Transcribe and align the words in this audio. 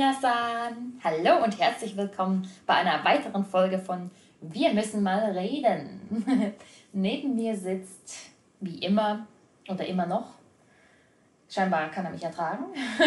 Minasan! 0.00 0.98
Hallo 1.04 1.44
und 1.44 1.60
herzlich 1.60 1.94
willkommen 1.94 2.48
bei 2.66 2.72
einer 2.72 3.04
weiteren 3.04 3.44
Folge 3.44 3.78
von 3.78 4.10
Wir 4.40 4.72
müssen 4.72 5.02
mal 5.02 5.18
reden. 5.36 6.54
Neben 6.94 7.36
mir 7.36 7.54
sitzt, 7.54 8.30
wie 8.60 8.78
immer 8.78 9.26
oder 9.68 9.84
immer 9.86 10.06
noch, 10.06 10.36
scheinbar 11.50 11.90
kann 11.90 12.06
er 12.06 12.12
mich 12.12 12.22
ertragen. 12.22 12.64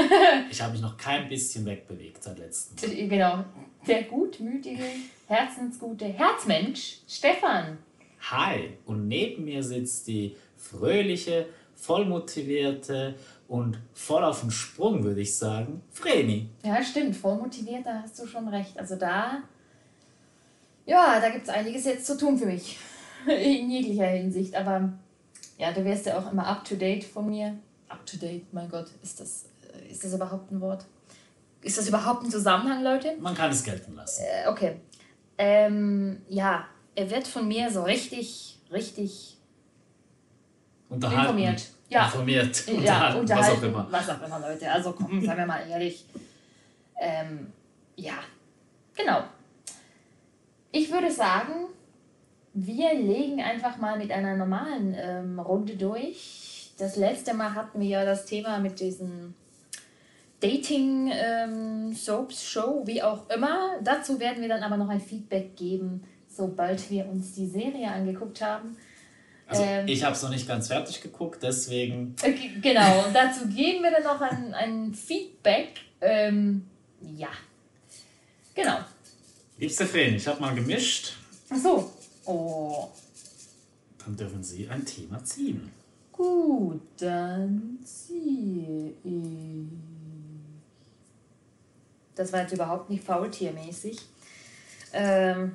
ich 0.52 0.62
habe 0.62 0.74
mich 0.74 0.82
noch 0.82 0.96
kein 0.96 1.28
bisschen 1.30 1.66
wegbewegt 1.66 2.22
seit 2.22 2.38
letztem. 2.38 3.10
Genau, 3.10 3.44
der 3.88 4.04
gutmütige, 4.04 4.86
herzensgute 5.26 6.06
Herzmensch, 6.06 7.00
Stefan. 7.08 7.80
Hi, 8.30 8.78
und 8.86 9.08
neben 9.08 9.46
mir 9.46 9.64
sitzt 9.64 10.08
die 10.08 10.36
fröhliche, 10.58 11.48
vollmotivierte 11.74 13.16
und 13.54 13.78
voll 13.94 14.24
auf 14.24 14.42
den 14.42 14.50
Sprung, 14.50 15.04
würde 15.04 15.22
ich 15.22 15.36
sagen, 15.36 15.84
Vreni. 15.92 16.50
Ja, 16.64 16.84
stimmt, 16.84 17.16
voll 17.16 17.36
motiviert, 17.36 17.86
da 17.86 18.02
hast 18.02 18.18
du 18.18 18.26
schon 18.26 18.48
recht. 18.48 18.80
Also 18.80 18.96
da, 18.96 19.44
ja, 20.88 21.20
da 21.20 21.30
gibt 21.30 21.44
es 21.44 21.54
einiges 21.54 21.86
jetzt 21.86 22.08
zu 22.08 22.18
tun 22.18 22.36
für 22.36 22.48
mich. 22.48 22.80
In 23.28 23.70
jeglicher 23.70 24.08
Hinsicht. 24.08 24.56
Aber 24.56 24.92
ja, 25.60 25.72
du 25.72 25.86
wirst 25.86 26.08
ja 26.08 26.18
auch 26.18 26.32
immer 26.32 26.48
up 26.48 26.66
to 26.66 26.74
date 26.74 27.04
von 27.04 27.30
mir. 27.30 27.56
Up 27.90 28.04
to 28.08 28.18
date, 28.18 28.52
mein 28.52 28.68
Gott, 28.70 28.88
ist 29.04 29.20
das, 29.20 29.46
ist 29.88 30.04
das 30.04 30.16
überhaupt 30.16 30.52
ein 30.52 30.60
Wort? 30.60 30.88
Ist 31.62 31.78
das 31.78 31.88
überhaupt 31.88 32.24
ein 32.24 32.32
Zusammenhang, 32.32 32.84
Leute? 32.84 33.16
Man 33.20 33.36
kann 33.36 33.52
es 33.52 33.64
gelten 33.64 33.94
lassen. 33.94 34.24
Äh, 34.24 34.50
okay. 34.50 34.78
Ähm, 35.38 36.24
ja, 36.28 36.66
er 36.96 37.12
wird 37.12 37.28
von 37.28 37.48
mir 37.48 37.70
so 37.70 37.84
richtig, 37.84 38.58
richtig 38.72 39.38
informiert. 40.90 41.70
Ja. 41.94 42.06
Informiert, 42.06 42.68
ja, 42.68 43.14
unterhalten, 43.14 43.30
was 43.30 43.50
auch 43.50 43.64
immer. 43.64 43.88
Was 43.92 44.10
auch 44.10 44.26
immer, 44.26 44.40
Leute. 44.40 44.72
Also 44.72 44.94
komm, 44.94 45.24
seien 45.24 45.38
wir 45.38 45.46
mal 45.46 45.62
ehrlich. 45.70 46.06
Ähm, 47.00 47.52
ja, 47.96 48.16
genau. 48.96 49.24
Ich 50.72 50.92
würde 50.92 51.12
sagen, 51.12 51.68
wir 52.54 52.94
legen 52.94 53.42
einfach 53.42 53.78
mal 53.78 53.98
mit 53.98 54.12
einer 54.12 54.36
normalen 54.36 54.96
ähm, 54.98 55.40
Runde 55.40 55.76
durch. 55.76 56.72
Das 56.78 56.96
letzte 56.96 57.34
Mal 57.34 57.54
hatten 57.54 57.80
wir 57.80 57.88
ja 57.88 58.06
das 58.06 58.26
Thema 58.26 58.58
mit 58.58 58.80
diesen 58.80 59.36
Dating 60.40 61.12
ähm, 61.14 61.94
Soaps 61.94 62.44
Show, 62.44 62.82
wie 62.86 63.02
auch 63.02 63.30
immer. 63.30 63.76
Dazu 63.82 64.20
werden 64.20 64.42
wir 64.42 64.50
dann 64.50 64.64
aber 64.64 64.78
noch 64.78 64.90
ein 64.90 65.00
Feedback 65.00 65.56
geben, 65.56 66.04
sobald 66.28 66.90
wir 66.90 67.08
uns 67.08 67.34
die 67.34 67.48
Serie 67.48 67.92
angeguckt 67.92 68.42
haben. 68.42 68.76
Also 69.48 69.64
ähm, 69.64 69.88
ich 69.88 70.04
habe 70.04 70.16
es 70.16 70.22
noch 70.22 70.30
nicht 70.30 70.48
ganz 70.48 70.68
fertig 70.68 71.02
geguckt, 71.02 71.44
deswegen. 71.44 72.16
Okay, 72.22 72.52
genau, 72.62 73.06
und 73.06 73.14
dazu 73.14 73.48
geben 73.48 73.84
wir 73.84 73.92
dann 73.92 74.04
noch 74.04 74.22
ein, 74.22 74.54
ein 74.54 74.94
Feedback. 74.94 75.82
Ähm, 76.02 76.66
ja, 77.16 77.30
genau. 78.54 78.80
Liebste 79.58 79.86
Feen, 79.86 80.16
ich 80.16 80.28
habe 80.28 80.42
mal 80.42 80.56
gemischt. 80.56 81.14
Ach 81.50 81.58
so. 81.58 81.92
Oh. 82.26 82.88
Dann 84.04 84.16
dürfen 84.16 84.44
Sie 84.44 84.68
ein 84.68 84.86
Thema 84.86 85.24
ziehen. 85.24 85.72
Gut, 86.12 86.82
dann 86.98 87.80
ziehe 87.84 88.94
ich. 89.04 89.68
Das 92.16 92.32
war 92.32 92.42
jetzt 92.42 92.54
überhaupt 92.54 92.90
nicht 92.90 93.04
faultiermäßig. 93.04 93.98
Ähm, 94.94 95.54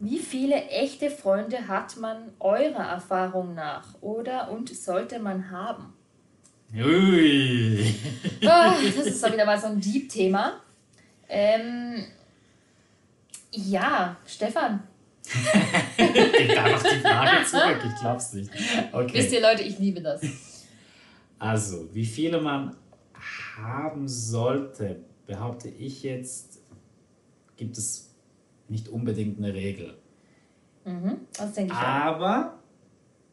wie 0.00 0.18
viele 0.18 0.56
echte 0.68 1.10
Freunde 1.10 1.66
hat 1.66 1.96
man 1.96 2.32
eurer 2.38 2.84
Erfahrung 2.84 3.54
nach 3.54 4.00
oder 4.00 4.50
und 4.50 4.74
sollte 4.74 5.18
man 5.18 5.50
haben? 5.50 5.92
Ui. 6.74 7.94
Oh, 8.42 8.74
das 8.84 9.06
ist 9.06 9.24
doch 9.24 9.32
wieder 9.32 9.46
mal 9.46 9.58
so 9.58 9.68
ein 9.68 9.80
Deep-Thema. 9.80 10.60
Ähm, 11.28 12.04
ja, 13.52 14.16
Stefan. 14.26 14.82
ich 15.28 16.54
da 16.54 16.68
noch 16.68 16.82
die 16.82 17.00
Frage 17.00 17.44
zurück, 17.44 17.80
ich 17.84 18.00
glaub's 18.00 18.32
nicht. 18.32 18.50
Okay. 18.92 19.14
Wisst 19.14 19.32
ihr, 19.32 19.42
Leute, 19.42 19.62
ich 19.62 19.78
liebe 19.78 20.00
das. 20.00 20.20
Also, 21.38 21.88
wie 21.92 22.06
viele 22.06 22.40
man 22.40 22.76
haben 23.56 24.08
sollte, 24.08 25.00
behaupte 25.26 25.68
ich 25.68 26.02
jetzt, 26.02 26.60
gibt 27.56 27.76
es 27.76 28.07
nicht 28.68 28.88
unbedingt 28.88 29.38
eine 29.38 29.52
Regel. 29.54 29.94
Mhm, 30.84 31.18
das 31.32 31.52
denke 31.52 31.72
ich 31.72 31.78
Aber 31.78 32.52
auch. 32.54 32.58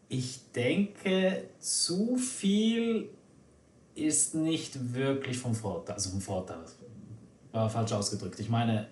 ich 0.10 0.52
denke, 0.54 1.44
zu 1.60 2.18
viel 2.18 3.10
ist 3.96 4.36
nicht 4.36 4.94
wirklich 4.94 5.38
vom 5.38 5.56
Vorteil. 5.56 5.96
Also 5.96 6.10
vom 6.10 6.22
Vorteil. 6.22 6.60
War 7.52 7.70
falsch 7.70 7.94
ausgedrückt. 7.94 8.40
Ich 8.40 8.50
meine, 8.50 8.88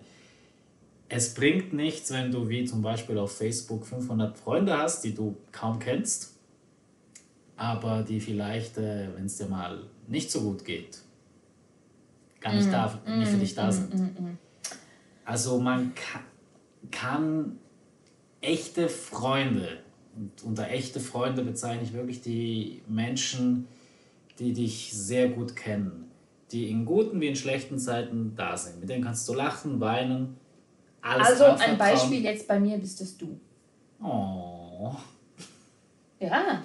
es 1.10 1.34
bringt 1.34 1.74
nichts, 1.74 2.12
wenn 2.12 2.32
du 2.32 2.48
wie 2.50 2.66
zum 2.66 2.82
Beispiel 2.82 3.18
auf 3.18 3.36
Facebook 3.36 3.86
500 3.86 4.38
Freunde 4.38 4.78
hast, 4.78 5.04
die 5.04 5.14
du 5.14 5.36
kaum 5.52 5.80
kennst, 5.80 6.36
aber 7.56 8.04
die 8.04 8.20
vielleicht, 8.20 8.78
äh, 8.78 9.10
wenn 9.16 9.26
es 9.26 9.38
dir 9.38 9.48
mal 9.48 9.84
nicht 10.08 10.32
so 10.32 10.42
gut 10.42 10.66
geht, 10.66 11.00
gar 12.40 12.54
nicht, 12.54 12.68
mm, 12.68 12.72
da, 12.72 13.00
nicht 13.18 13.32
für 13.32 13.38
dich 13.38 13.54
da 13.54 13.72
sind. 13.72 13.94
Mm, 13.94 14.38
also 15.26 15.60
man 15.60 15.94
kann, 15.94 16.24
kann 16.92 17.60
echte 18.42 18.90
Freunde, 18.90 19.80
und 20.16 20.44
unter 20.44 20.70
echte 20.70 21.00
Freunde 21.00 21.44
bezeichne 21.44 21.84
ich 21.84 21.94
wirklich 21.94 22.22
die 22.22 22.82
Menschen, 22.88 23.68
die 24.40 24.54
dich 24.54 24.92
sehr 24.94 25.30
gut 25.30 25.56
kennen, 25.56 26.12
die 26.52 26.70
in 26.70 26.86
guten 26.86 27.20
wie 27.22 27.28
in 27.28 27.36
schlechten 27.36 27.80
Zeiten 27.80 28.34
da 28.36 28.58
sind. 28.58 28.80
Mit 28.80 28.90
denen 28.90 29.04
kannst 29.04 29.28
du 29.28 29.34
lachen, 29.34 29.80
weinen, 29.80 30.38
alles 31.02 31.28
Also 31.28 31.46
ein 31.46 31.78
Beispiel 31.78 32.24
jetzt 32.24 32.48
bei 32.48 32.60
mir 32.60 32.78
bist 32.78 33.02
es 33.02 33.18
du. 33.18 33.40
Oh. 34.02 34.96
Ja. 36.20 36.64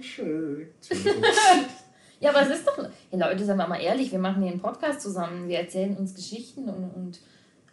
schön. 0.00 0.68
ja, 2.20 2.30
aber 2.30 2.42
es 2.42 2.58
ist 2.58 2.66
doch. 2.66 2.78
Ja, 3.10 3.28
Leute, 3.28 3.44
sagen 3.44 3.58
wir 3.58 3.66
mal 3.66 3.80
ehrlich, 3.80 4.12
wir 4.12 4.18
machen 4.18 4.42
hier 4.42 4.52
einen 4.52 4.60
Podcast 4.60 5.00
zusammen, 5.00 5.48
wir 5.48 5.58
erzählen 5.58 5.96
uns 5.96 6.14
Geschichten 6.14 6.68
und, 6.68 6.90
und 6.90 7.20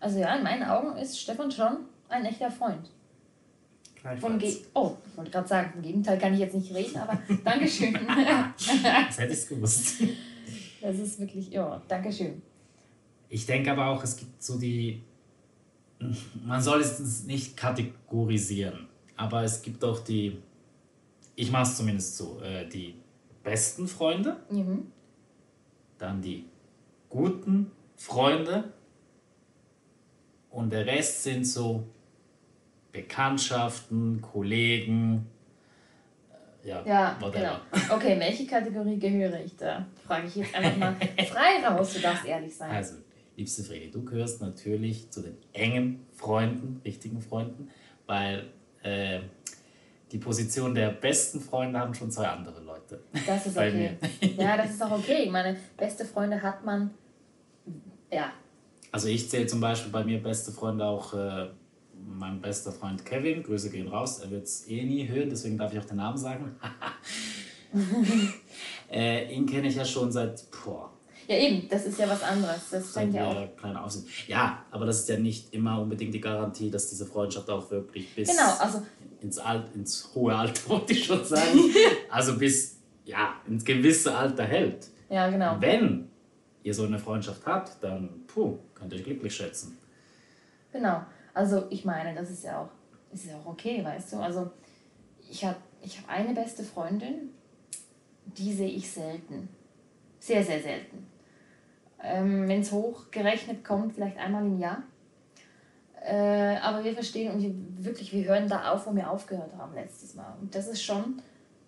also 0.05 0.19
ja, 0.19 0.35
in 0.35 0.43
meinen 0.43 0.61
Augen 0.61 0.95
ist 0.97 1.19
Stefan 1.19 1.51
schon 1.51 1.77
ein 2.09 2.25
echter 2.25 2.51
Freund. 2.51 2.91
Vom 4.21 4.37
Ge 4.37 4.55
oh, 4.75 4.95
ich 5.03 5.17
wollte 5.17 5.31
gerade 5.31 5.47
sagen, 5.47 5.71
vom 5.73 5.81
Gegenteil 5.81 6.19
kann 6.19 6.31
ich 6.31 6.41
jetzt 6.41 6.53
nicht 6.53 6.71
reden, 6.71 6.97
aber 6.97 7.19
Dankeschön. 7.43 7.91
das 7.97 9.17
hätte 9.17 9.33
ich 9.33 9.47
gewusst. 9.47 10.03
Das 10.79 10.99
ist 10.99 11.19
wirklich, 11.19 11.49
ja, 11.49 11.81
Dankeschön. 11.87 12.39
Ich 13.29 13.47
denke 13.47 13.71
aber 13.71 13.87
auch, 13.87 14.03
es 14.03 14.15
gibt 14.15 14.43
so 14.43 14.59
die, 14.59 15.01
man 16.45 16.61
soll 16.61 16.81
es 16.81 17.23
nicht 17.23 17.57
kategorisieren, 17.57 18.87
aber 19.15 19.41
es 19.41 19.63
gibt 19.63 19.83
auch 19.83 19.97
die, 20.01 20.37
ich 21.35 21.51
mache 21.51 21.63
es 21.63 21.77
zumindest 21.77 22.15
so, 22.15 22.39
äh, 22.41 22.69
die 22.69 22.93
besten 23.43 23.87
Freunde, 23.87 24.37
mhm. 24.51 24.85
dann 25.97 26.21
die 26.21 26.45
guten 27.09 27.71
Freunde 27.95 28.74
und 30.55 30.71
der 30.71 30.85
Rest 30.85 31.23
sind 31.23 31.45
so 31.45 31.83
Bekanntschaften, 32.93 34.21
Kollegen. 34.21 35.27
Äh, 36.63 36.69
ja, 36.69 36.85
ja 36.85 37.17
genau. 37.29 37.57
Okay, 37.89 38.17
welche 38.17 38.47
Kategorie 38.47 38.97
gehöre 38.97 39.41
ich 39.43 39.57
da? 39.57 39.85
Frage 40.07 40.27
ich 40.27 40.35
jetzt 40.37 40.55
einfach 40.55 40.77
mal 40.77 40.95
frei 41.27 41.67
raus, 41.67 41.93
du 41.93 41.99
darfst 41.99 42.25
ehrlich 42.25 42.55
sein. 42.55 42.71
Also, 42.71 42.95
liebste 43.35 43.63
Fredi, 43.63 43.91
du 43.91 44.05
gehörst 44.05 44.41
natürlich 44.41 45.11
zu 45.11 45.21
den 45.21 45.35
engen 45.51 46.05
Freunden, 46.13 46.79
richtigen 46.85 47.21
Freunden, 47.21 47.69
weil 48.05 48.45
äh, 48.81 49.19
die 50.13 50.19
Position 50.19 50.73
der 50.73 50.91
besten 50.91 51.41
Freunde 51.41 51.79
haben 51.79 51.93
schon 51.93 52.11
zwei 52.11 52.29
andere 52.29 52.61
Leute. 52.61 53.01
Das 53.27 53.45
ist 53.45 53.57
okay. 53.57 53.97
ja, 54.37 54.55
das 54.55 54.69
ist 54.69 54.81
auch 54.81 54.91
okay. 54.91 55.23
Ich 55.25 55.31
meine, 55.31 55.57
beste 55.75 56.05
Freunde 56.05 56.41
hat 56.41 56.63
man, 56.63 56.91
ja, 58.09 58.31
also 58.91 59.07
ich 59.07 59.29
zähle 59.29 59.47
zum 59.47 59.59
Beispiel 59.59 59.91
bei 59.91 60.03
mir 60.03 60.21
beste 60.21 60.51
Freunde 60.51 60.85
auch 60.85 61.13
äh, 61.13 61.47
mein 62.07 62.41
bester 62.41 62.71
Freund 62.71 63.05
Kevin. 63.05 63.43
Grüße 63.43 63.69
gehen 63.69 63.87
raus. 63.87 64.19
Er 64.19 64.31
wird 64.31 64.45
es 64.45 64.67
eh 64.67 64.83
nie 64.83 65.07
hören, 65.07 65.29
deswegen 65.29 65.57
darf 65.57 65.73
ich 65.73 65.79
auch 65.79 65.85
den 65.85 65.97
Namen 65.97 66.17
sagen. 66.17 66.55
äh, 68.91 69.33
ihn 69.33 69.45
kenne 69.45 69.67
ich 69.67 69.75
ja 69.75 69.85
schon 69.85 70.11
seit. 70.11 70.43
Boah. 70.51 70.91
Ja, 71.27 71.37
eben, 71.37 71.67
das 71.69 71.85
ist 71.85 71.97
ja 71.97 72.07
was 72.07 72.21
anderes. 72.21 72.69
Das 72.69 72.91
fängt 72.91 73.15
ja 73.15 73.27
auch. 73.27 73.57
Kleine 73.57 73.83
Aussehen. 73.83 74.05
Ja, 74.27 74.63
aber 74.69 74.85
das 74.85 74.99
ist 74.99 75.09
ja 75.09 75.17
nicht 75.17 75.53
immer 75.53 75.81
unbedingt 75.81 76.13
die 76.13 76.21
Garantie, 76.21 76.69
dass 76.69 76.89
diese 76.89 77.05
Freundschaft 77.05 77.49
auch 77.49 77.69
wirklich 77.71 78.13
bis 78.13 78.29
genau, 78.29 78.53
also, 78.59 78.83
ins, 79.21 79.39
Alt, 79.39 79.73
ins 79.73 80.11
hohe 80.13 80.35
Alter, 80.35 80.61
wollte 80.69 80.93
ich 80.93 81.05
schon 81.05 81.25
sagen. 81.25 81.59
also 82.09 82.37
bis 82.37 82.77
ja, 83.05 83.35
ins 83.47 83.65
gewisse 83.65 84.15
Alter 84.15 84.43
hält. 84.43 84.87
Ja, 85.09 85.29
genau. 85.29 85.57
Wenn 85.59 86.09
ihr 86.65 86.73
so 86.73 86.83
eine 86.83 86.97
Freundschaft 86.97 87.45
habt, 87.45 87.83
dann 87.83 88.09
puh, 88.25 88.57
könnt 88.73 88.91
ihr 88.91 88.99
euch 88.99 89.05
glücklich 89.05 89.35
schätzen. 89.35 89.77
Genau. 90.73 91.01
Also 91.33 91.67
ich 91.69 91.85
meine, 91.85 92.15
das 92.15 92.31
ist 92.31 92.43
ja 92.43 92.61
auch, 92.61 92.69
ist 93.13 93.25
ja 93.25 93.37
auch 93.37 93.45
okay, 93.45 93.83
weißt 93.85 94.13
du. 94.13 94.17
Also 94.17 94.51
ich 95.29 95.45
habe 95.45 95.57
ich 95.83 95.99
hab 95.99 96.09
eine 96.09 96.33
beste 96.33 96.63
Freundin, 96.63 97.29
die 98.25 98.51
sehe 98.51 98.69
ich 98.69 98.89
selten. 98.89 99.47
Sehr, 100.19 100.43
sehr 100.43 100.59
selten. 100.59 101.05
Ähm, 102.01 102.47
Wenn 102.47 102.61
es 102.61 102.71
hochgerechnet 102.71 103.63
kommt, 103.63 103.93
vielleicht 103.93 104.17
einmal 104.17 104.43
im 104.43 104.59
Jahr. 104.59 104.81
Äh, 106.03 106.57
aber 106.57 106.83
wir 106.83 106.93
verstehen 106.95 107.31
und 107.31 107.41
wir, 107.43 107.85
wirklich, 107.85 108.11
wir 108.11 108.25
hören 108.25 108.47
da 108.47 108.71
auf, 108.71 108.87
wo 108.87 108.95
wir 108.95 109.09
aufgehört 109.09 109.55
haben 109.55 109.75
letztes 109.75 110.15
Mal. 110.15 110.35
Und 110.41 110.53
das 110.55 110.67
ist 110.67 110.81
schon. 110.81 111.21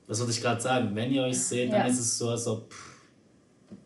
Das 0.08 0.20
wollte 0.20 0.32
ich 0.32 0.42
gerade 0.42 0.60
sagen. 0.60 0.96
Wenn 0.96 1.12
ihr 1.12 1.22
euch 1.22 1.40
seht, 1.40 1.72
dann 1.72 1.82
ja. 1.82 1.88
ist 1.88 2.00
es 2.00 2.18
so, 2.18 2.30
als 2.30 2.48
ob 2.48 2.74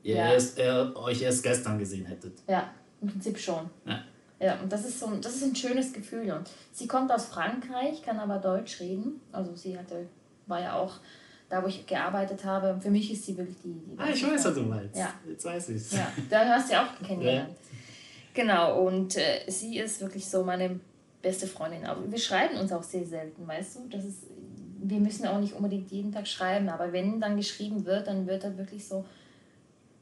ihr, 0.03 0.15
ja. 0.15 0.33
erst, 0.33 0.57
ihr 0.57 0.93
euch 0.95 1.21
erst 1.21 1.43
gestern 1.43 1.79
gesehen 1.79 2.05
hättet. 2.05 2.33
Ja, 2.47 2.69
im 3.01 3.09
Prinzip 3.09 3.37
schon. 3.37 3.69
Ja. 3.85 4.03
Ja, 4.39 4.59
und 4.59 4.73
das 4.73 4.85
ist 4.85 4.99
so 4.99 5.07
das 5.21 5.35
ist 5.35 5.43
ein 5.43 5.55
schönes 5.55 5.93
Gefühl. 5.93 6.31
Und 6.31 6.49
sie 6.71 6.87
kommt 6.87 7.11
aus 7.11 7.25
Frankreich, 7.25 8.01
kann 8.01 8.19
aber 8.19 8.39
Deutsch 8.39 8.79
reden. 8.79 9.21
Also 9.31 9.55
sie 9.55 9.77
hatte, 9.77 10.07
war 10.47 10.59
ja 10.59 10.75
auch 10.75 10.95
da, 11.47 11.61
wo 11.61 11.67
ich 11.67 11.85
gearbeitet 11.85 12.43
habe. 12.43 12.73
Und 12.73 12.81
für 12.81 12.89
mich 12.89 13.11
ist 13.11 13.25
sie 13.25 13.37
wirklich 13.37 13.57
die. 13.63 13.73
die 13.73 13.99
ah, 13.99 14.09
ich 14.11 14.25
weiß, 14.25 14.45
was 14.45 14.55
du 14.55 14.63
meinst. 14.63 14.97
Ja. 14.97 15.13
Jetzt 15.29 15.45
weiß 15.45 15.69
ich 15.69 15.75
es. 15.75 15.91
Ja, 15.91 16.11
da 16.29 16.45
hast 16.45 16.69
du 16.69 16.73
ja 16.73 16.85
auch 16.85 17.07
kennengelernt. 17.07 17.49
Ja. 17.49 17.77
Genau, 18.33 18.87
und 18.87 19.17
äh, 19.17 19.41
sie 19.47 19.77
ist 19.77 20.01
wirklich 20.01 20.27
so 20.27 20.43
meine 20.43 20.79
beste 21.21 21.45
Freundin. 21.45 21.85
Aber 21.85 22.09
wir 22.09 22.17
schreiben 22.17 22.57
uns 22.57 22.71
auch 22.71 22.83
sehr 22.83 23.05
selten, 23.05 23.47
weißt 23.47 23.75
du? 23.75 23.89
Das 23.89 24.05
ist, 24.05 24.23
wir 24.81 24.99
müssen 24.99 25.27
auch 25.27 25.39
nicht 25.39 25.53
unbedingt 25.53 25.91
jeden 25.91 26.11
Tag 26.11 26.27
schreiben, 26.27 26.69
aber 26.69 26.93
wenn 26.93 27.19
dann 27.19 27.37
geschrieben 27.37 27.85
wird, 27.85 28.07
dann 28.07 28.25
wird 28.25 28.43
da 28.43 28.57
wirklich 28.57 28.87
so 28.87 29.05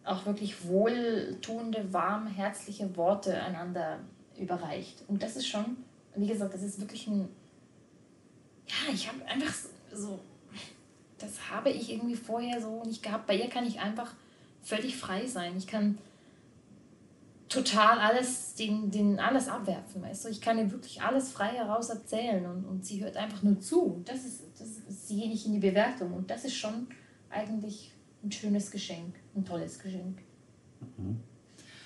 auch 0.10 0.26
wirklich 0.26 0.68
wohltuende, 0.68 1.92
warm, 1.94 2.28
herzliche 2.28 2.96
Worte 2.96 3.42
einander 3.42 4.00
überreicht. 4.38 5.04
Und 5.08 5.22
das 5.22 5.36
ist 5.36 5.48
schon, 5.48 5.78
wie 6.16 6.28
gesagt, 6.28 6.54
das 6.54 6.64
ist 6.64 6.80
wirklich 6.80 7.08
ein. 7.08 7.30
Ja, 8.68 8.94
ich 8.94 9.08
habe 9.08 9.26
einfach 9.26 9.54
so. 9.94 10.20
Das 11.18 11.50
habe 11.52 11.70
ich 11.70 11.92
irgendwie 11.92 12.16
vorher 12.16 12.62
so 12.62 12.84
nicht 12.84 13.04
gehabt. 13.04 13.28
Bei 13.28 13.36
ihr 13.36 13.50
kann 13.50 13.66
ich 13.66 13.80
einfach 13.80 14.14
völlig 14.64 14.96
frei 14.96 15.26
sein. 15.26 15.58
Ich 15.58 15.68
kann 15.68 15.98
total 17.50 18.00
alles, 18.00 18.54
den, 18.56 18.92
den 18.92 19.20
alles 19.20 19.50
abwerfen, 19.50 20.02
weißt 20.02 20.26
du. 20.26 20.30
Ich 20.30 20.40
kann 20.40 20.58
ihr 20.58 20.72
wirklich 20.72 21.02
alles 21.02 21.32
frei 21.32 21.50
heraus 21.50 21.90
erzählen 21.90 22.46
und, 22.46 22.64
und 22.66 22.86
sie 22.86 23.04
hört 23.04 23.18
einfach 23.18 23.42
nur 23.44 23.60
zu. 23.60 24.02
Das 24.06 24.24
ist, 24.24 24.44
das 24.58 24.68
ist, 24.68 25.08
sie 25.08 25.20
geht 25.20 25.30
nicht 25.30 25.46
in 25.46 25.54
die 25.54 25.60
Bewertung 25.60 26.14
und 26.14 26.30
das 26.30 26.46
ist 26.46 26.56
schon 26.56 26.88
eigentlich 27.30 27.92
ein 28.24 28.32
schönes 28.32 28.70
Geschenk, 28.70 29.16
ein 29.36 29.46
tolles 29.46 29.80
Geschenk. 29.80 30.20
Mhm. 30.98 31.20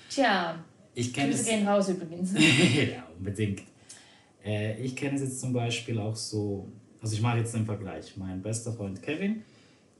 Tja, 0.08 0.64
ich 0.94 1.12
kenne 1.12 1.30
Grüße 1.30 1.44
gehen 1.44 1.66
raus 1.66 1.88
übrigens. 1.88 2.32
ja, 2.36 3.06
unbedingt. 3.16 3.62
Äh, 4.44 4.80
ich 4.80 4.94
kenne 4.94 5.16
es 5.16 5.22
jetzt 5.22 5.40
zum 5.40 5.52
Beispiel 5.52 5.98
auch 5.98 6.14
so, 6.14 6.68
also 7.00 7.14
ich 7.14 7.22
mache 7.22 7.38
jetzt 7.38 7.54
den 7.54 7.66
Vergleich. 7.66 8.16
Mein 8.16 8.40
bester 8.42 8.72
Freund 8.72 9.02
Kevin, 9.02 9.42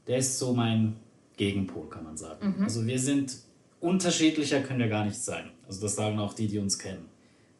der 0.07 0.17
ist 0.19 0.39
so 0.39 0.53
mein 0.53 0.95
Gegenpol, 1.35 1.89
kann 1.89 2.03
man 2.03 2.17
sagen. 2.17 2.55
Mhm. 2.57 2.63
Also 2.63 2.85
wir 2.85 2.99
sind 2.99 3.35
unterschiedlicher 3.81 4.61
können 4.61 4.79
wir 4.79 4.87
gar 4.87 5.05
nicht 5.05 5.17
sein. 5.17 5.51
Also 5.67 5.81
das 5.81 5.95
sagen 5.95 6.19
auch 6.19 6.33
die, 6.33 6.47
die 6.47 6.59
uns 6.59 6.79
kennen. 6.79 7.05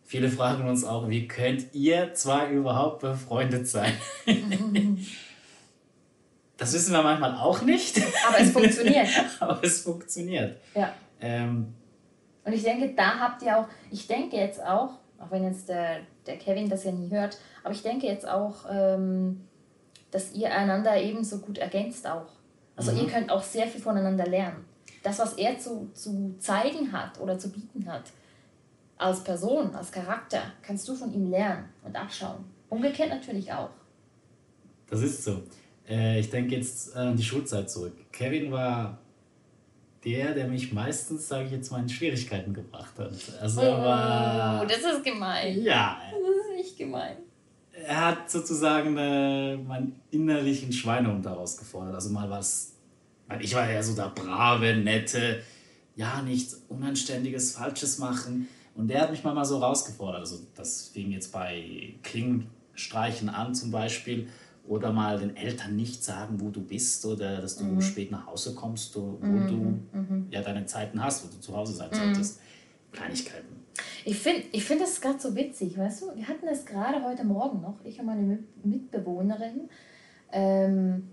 Viele 0.07 0.29
fragen 0.29 0.67
uns 0.69 0.83
auch, 0.83 1.09
wie 1.09 1.27
könnt 1.27 1.73
ihr 1.73 2.13
zwei 2.13 2.51
überhaupt 2.51 3.01
befreundet 3.01 3.67
sein? 3.67 3.93
das 6.57 6.73
wissen 6.73 6.93
wir 6.93 7.01
manchmal 7.03 7.35
auch 7.35 7.61
nicht. 7.61 8.01
Aber 8.27 8.39
es 8.39 8.51
funktioniert. 8.51 9.07
Aber 9.39 9.63
es 9.63 9.81
funktioniert. 9.81 10.57
Ja. 10.73 10.93
Ähm, 11.21 11.73
und 12.43 12.53
ich 12.53 12.63
denke, 12.63 12.93
da 12.95 13.19
habt 13.19 13.41
ihr 13.41 13.57
auch, 13.57 13.67
ich 13.91 14.07
denke 14.07 14.37
jetzt 14.37 14.61
auch, 14.61 14.91
auch 15.17 15.31
wenn 15.31 15.43
jetzt 15.43 15.69
der, 15.69 16.01
der 16.25 16.37
Kevin 16.37 16.69
das 16.69 16.83
ja 16.83 16.91
nie 16.91 17.09
hört, 17.09 17.37
aber 17.63 17.73
ich 17.73 17.81
denke 17.81 18.05
jetzt 18.05 18.27
auch, 18.27 18.65
ähm, 18.69 19.47
dass 20.11 20.33
ihr 20.33 20.53
einander 20.53 21.01
ebenso 21.01 21.39
gut 21.39 21.57
ergänzt 21.57 22.05
auch. 22.05 22.27
Also 22.75 22.91
mhm. 22.91 22.99
ihr 22.99 23.07
könnt 23.07 23.31
auch 23.31 23.41
sehr 23.41 23.65
viel 23.67 23.81
voneinander 23.81 24.27
lernen 24.27 24.65
das, 25.05 25.19
was 25.19 25.33
er 25.33 25.57
zu, 25.59 25.91
zu 25.93 26.35
zeigen 26.39 26.91
hat 26.91 27.19
oder 27.19 27.37
zu 27.37 27.51
bieten 27.51 27.85
hat, 27.87 28.11
als 28.97 29.23
Person, 29.23 29.75
als 29.75 29.91
Charakter, 29.91 30.41
kannst 30.63 30.87
du 30.87 30.95
von 30.95 31.13
ihm 31.13 31.29
lernen 31.29 31.69
und 31.83 31.95
abschauen. 31.95 32.43
Umgekehrt 32.69 33.09
natürlich 33.09 33.51
auch. 33.53 33.69
Das 34.87 35.01
ist 35.01 35.23
so. 35.23 35.43
Äh, 35.89 36.19
ich 36.19 36.29
denke 36.29 36.55
jetzt 36.55 36.95
an 36.95 37.15
die 37.15 37.23
Schulzeit 37.23 37.69
zurück. 37.69 37.93
Kevin 38.11 38.51
war 38.51 38.97
der, 40.03 40.33
der 40.33 40.47
mich 40.47 40.71
meistens, 40.71 41.27
sage 41.27 41.45
ich 41.45 41.51
jetzt 41.51 41.71
mal, 41.71 41.81
in 41.81 41.89
Schwierigkeiten 41.89 42.53
gebracht 42.53 42.93
hat. 42.97 43.13
Also 43.41 43.61
er 43.61 43.77
war. 43.77 44.61
Oh, 44.61 44.65
das 44.65 44.77
ist 44.77 45.03
gemein. 45.03 45.61
Ja. 45.63 45.99
Das 46.11 46.19
ist 46.19 46.55
nicht 46.55 46.77
gemein. 46.77 47.17
Er 47.87 48.05
hat 48.07 48.29
sozusagen 48.29 48.97
äh, 48.97 49.57
meinen 49.57 49.99
innerlichen 50.11 50.71
Schweinehund 50.71 51.25
daraus 51.25 51.57
gefordert. 51.57 51.95
Also 51.95 52.09
mal 52.09 52.29
was 52.29 52.75
weil 53.27 53.43
ich 53.43 53.55
war 53.55 53.69
ja 53.69 53.81
so 53.81 53.95
der 53.95 54.09
brave, 54.09 54.75
nette, 54.75 55.41
ja, 55.95 56.21
nichts 56.21 56.61
Unanständiges, 56.69 57.53
Falsches 57.53 57.97
machen. 57.97 58.47
Und 58.75 58.89
der 58.89 59.01
hat 59.01 59.11
mich 59.11 59.23
mal 59.23 59.45
so 59.45 59.57
rausgefordert. 59.57 60.21
Also 60.21 60.39
das 60.55 60.89
fing 60.89 61.11
jetzt 61.11 61.31
bei 61.31 61.93
Klingenstreichen 62.03 63.29
an 63.29 63.55
zum 63.55 63.71
Beispiel. 63.71 64.27
Oder 64.67 64.91
mal 64.91 65.19
den 65.19 65.35
Eltern 65.35 65.75
nicht 65.75 66.03
sagen, 66.03 66.41
wo 66.41 66.49
du 66.49 66.61
bist 66.61 67.05
oder 67.05 67.41
dass 67.41 67.57
du 67.57 67.65
mhm. 67.65 67.81
spät 67.81 68.11
nach 68.11 68.25
Hause 68.25 68.55
kommst, 68.55 68.95
wo 68.95 69.17
mhm. 69.21 69.47
du 69.47 69.97
mhm. 69.97 70.27
ja 70.31 70.41
deine 70.41 70.65
Zeiten 70.65 71.03
hast, 71.03 71.23
wo 71.23 71.27
du 71.31 71.39
zu 71.39 71.55
Hause 71.55 71.73
sein 71.73 71.89
mhm. 71.91 71.95
solltest. 71.95 72.39
Kleinigkeiten. 72.91 73.65
Ich 74.05 74.17
finde 74.19 74.43
ich 74.51 74.63
find 74.63 74.81
das 74.81 75.01
gerade 75.01 75.19
so 75.19 75.35
witzig, 75.35 75.77
weißt 75.77 76.03
du? 76.03 76.15
Wir 76.15 76.27
hatten 76.27 76.45
das 76.45 76.65
gerade 76.65 77.03
heute 77.03 77.23
Morgen 77.23 77.61
noch, 77.61 77.75
ich 77.83 77.99
und 77.99 78.05
meine 78.05 78.39
Mitbewohnerin. 78.63 79.69
Ähm, 80.31 81.09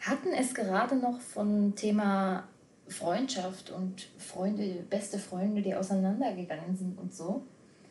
hatten 0.00 0.28
es 0.36 0.54
gerade 0.54 0.96
noch 0.96 1.20
von 1.20 1.74
Thema 1.74 2.44
Freundschaft 2.88 3.70
und 3.70 4.08
Freunde, 4.18 4.84
beste 4.88 5.18
Freunde, 5.18 5.62
die 5.62 5.74
auseinandergegangen 5.74 6.76
sind 6.76 6.98
und 6.98 7.14
so. 7.14 7.42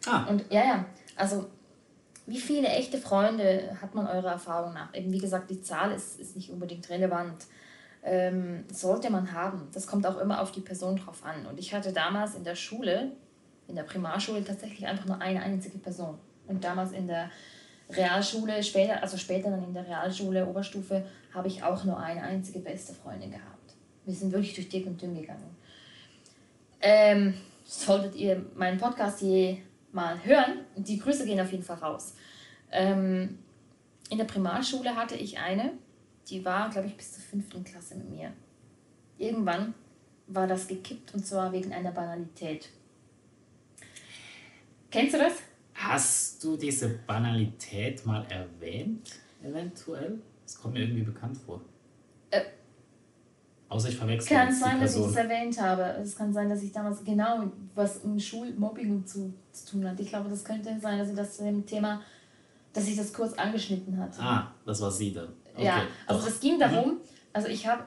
Ah. 0.06 0.25
Und 0.25 0.46
ja, 0.50 0.63
ja, 0.63 0.86
also 1.16 1.48
wie 2.30 2.40
viele 2.40 2.68
echte 2.68 2.98
Freunde 2.98 3.78
hat 3.81 3.96
man 3.96 4.08
eurer 4.08 4.31
Erfahrung 4.31 4.74
nach? 4.74 4.94
Eben 4.94 5.12
wie 5.12 5.18
gesagt, 5.18 5.50
die 5.50 5.62
Zahl 5.62 5.92
ist, 5.92 6.20
ist 6.20 6.36
nicht 6.36 6.51
unbedingt 6.51 6.89
relevant. 6.89 7.46
Ähm, 8.03 8.63
sollte 8.72 9.10
man 9.10 9.34
haben. 9.34 9.68
Das 9.74 9.88
kommt 9.88 10.06
auch 10.06 10.18
immer 10.20 10.42
auf 10.42 10.51
die 10.51 10.62
Person 10.62 10.96
drauf 10.96 11.25
an. 11.25 11.46
Und 11.48 11.60
ich 11.60 11.74
hatte 11.74 11.92
damals 11.92 12.36
in 12.36 12.44
der 12.44 12.56
Schule, 12.56 13.12
in 13.68 13.75
der 13.75 13.84
Primarschule, 13.84 14.44
tatsächlich 14.44 14.88
einfach 14.88 15.06
nur 15.06 15.20
eine 15.20 15.42
einzige 15.42 15.80
Person. 15.80 16.18
Und 16.48 16.63
damals 16.63 16.92
in 16.92 17.08
der 17.08 17.30
Realschule, 17.89 18.62
später, 18.63 19.01
also 19.01 19.18
später 19.18 19.50
dann 19.50 19.63
in 19.63 19.74
der 19.74 19.86
Realschule, 19.86 20.46
Oberstufe, 20.46 21.03
habe 21.34 21.48
ich 21.48 21.63
auch 21.63 21.84
nur 21.84 22.00
eine 22.00 22.22
einzige 22.22 22.60
beste 22.60 22.94
Freundin 22.94 23.32
gehabt. 23.32 23.74
Wir 24.06 24.13
sind 24.13 24.32
wirklich 24.32 24.53
durch 24.53 24.70
dick 24.70 24.86
und 24.86 25.01
dünn 25.01 25.20
gegangen. 25.20 25.56
Ähm, 26.82 27.34
solltet 27.65 28.15
ihr 28.15 28.46
meinen 28.56 28.77
Podcast 28.77 29.22
je 29.22 29.58
mal 29.91 30.24
hören, 30.24 30.65
die 30.75 31.00
Grüße 31.00 31.25
gehen 31.25 31.39
auf 31.39 31.51
jeden 31.51 31.63
Fall 31.63 31.77
raus. 31.77 32.15
Ähm, 32.72 33.39
in 34.10 34.17
der 34.17 34.25
Primarschule 34.25 34.96
hatte 34.96 35.15
ich 35.15 35.38
eine, 35.39 35.74
die 36.27 36.43
war, 36.46 36.69
glaube 36.69 36.88
ich, 36.88 36.96
bis 36.96 37.13
zur 37.13 37.24
fünften 37.24 37.63
Klasse 37.63 37.96
mit 37.96 38.10
mir. 38.10 38.34
Irgendwann 39.17 39.74
war 40.27 40.48
das 40.48 40.67
gekippt 40.67 41.13
und 41.13 41.25
zwar 41.25 41.51
wegen 41.51 41.74
einer 41.74 41.91
Banalität. 41.91 42.69
Kennst 44.91 45.13
du 45.13 45.17
das? 45.19 45.34
Hast 45.74 46.43
du 46.43 46.58
diese 46.58 46.89
Banalität 46.89 48.05
mal 48.05 48.25
erwähnt, 48.29 49.19
eventuell? 49.43 50.19
Das 50.43 50.60
kommt 50.60 50.74
mir 50.74 50.81
irgendwie 50.81 51.03
bekannt 51.03 51.38
vor. 51.38 51.62
Außer 53.70 53.90
ich 53.90 53.98
verwechsel. 53.98 54.36
Kann 54.36 54.54
sein, 54.54 54.80
dass 54.82 54.96
ich 54.96 55.04
das 55.04 55.16
erwähnt 55.16 55.62
habe. 55.62 55.84
Es 56.02 56.16
kann 56.16 56.34
sein, 56.34 56.50
dass 56.50 56.64
ich 56.64 56.72
damals 56.72 57.04
genau 57.04 57.44
was 57.76 57.98
um 57.98 58.20
Schulmobbing 58.20 59.06
zu, 59.06 59.32
zu 59.52 59.72
tun 59.72 59.88
hatte. 59.88 60.02
Ich 60.02 60.10
glaube, 60.10 60.28
das 60.28 60.44
könnte 60.44 60.78
sein, 60.80 60.98
dass 60.98 61.10
ich 61.10 61.16
das 61.16 61.38
zu 61.38 61.44
dem 61.44 61.66
Thema, 61.66 62.02
dass 62.74 62.88
ich 62.88 62.98
das 62.98 63.14
kurz 63.14 63.34
angeschnitten 63.34 63.98
hatte. 64.00 64.20
Ah, 64.22 64.52
das 64.66 64.82
war 64.82 64.90
sie 64.90 65.14
dann. 65.14 65.30
Okay, 65.54 65.66
ja, 65.66 65.84
also 66.08 66.28
es 66.28 66.40
ging 66.40 66.58
darum, 66.58 66.94
mhm. 66.94 66.98
also 67.32 67.48
ich 67.48 67.68
habe, 67.68 67.84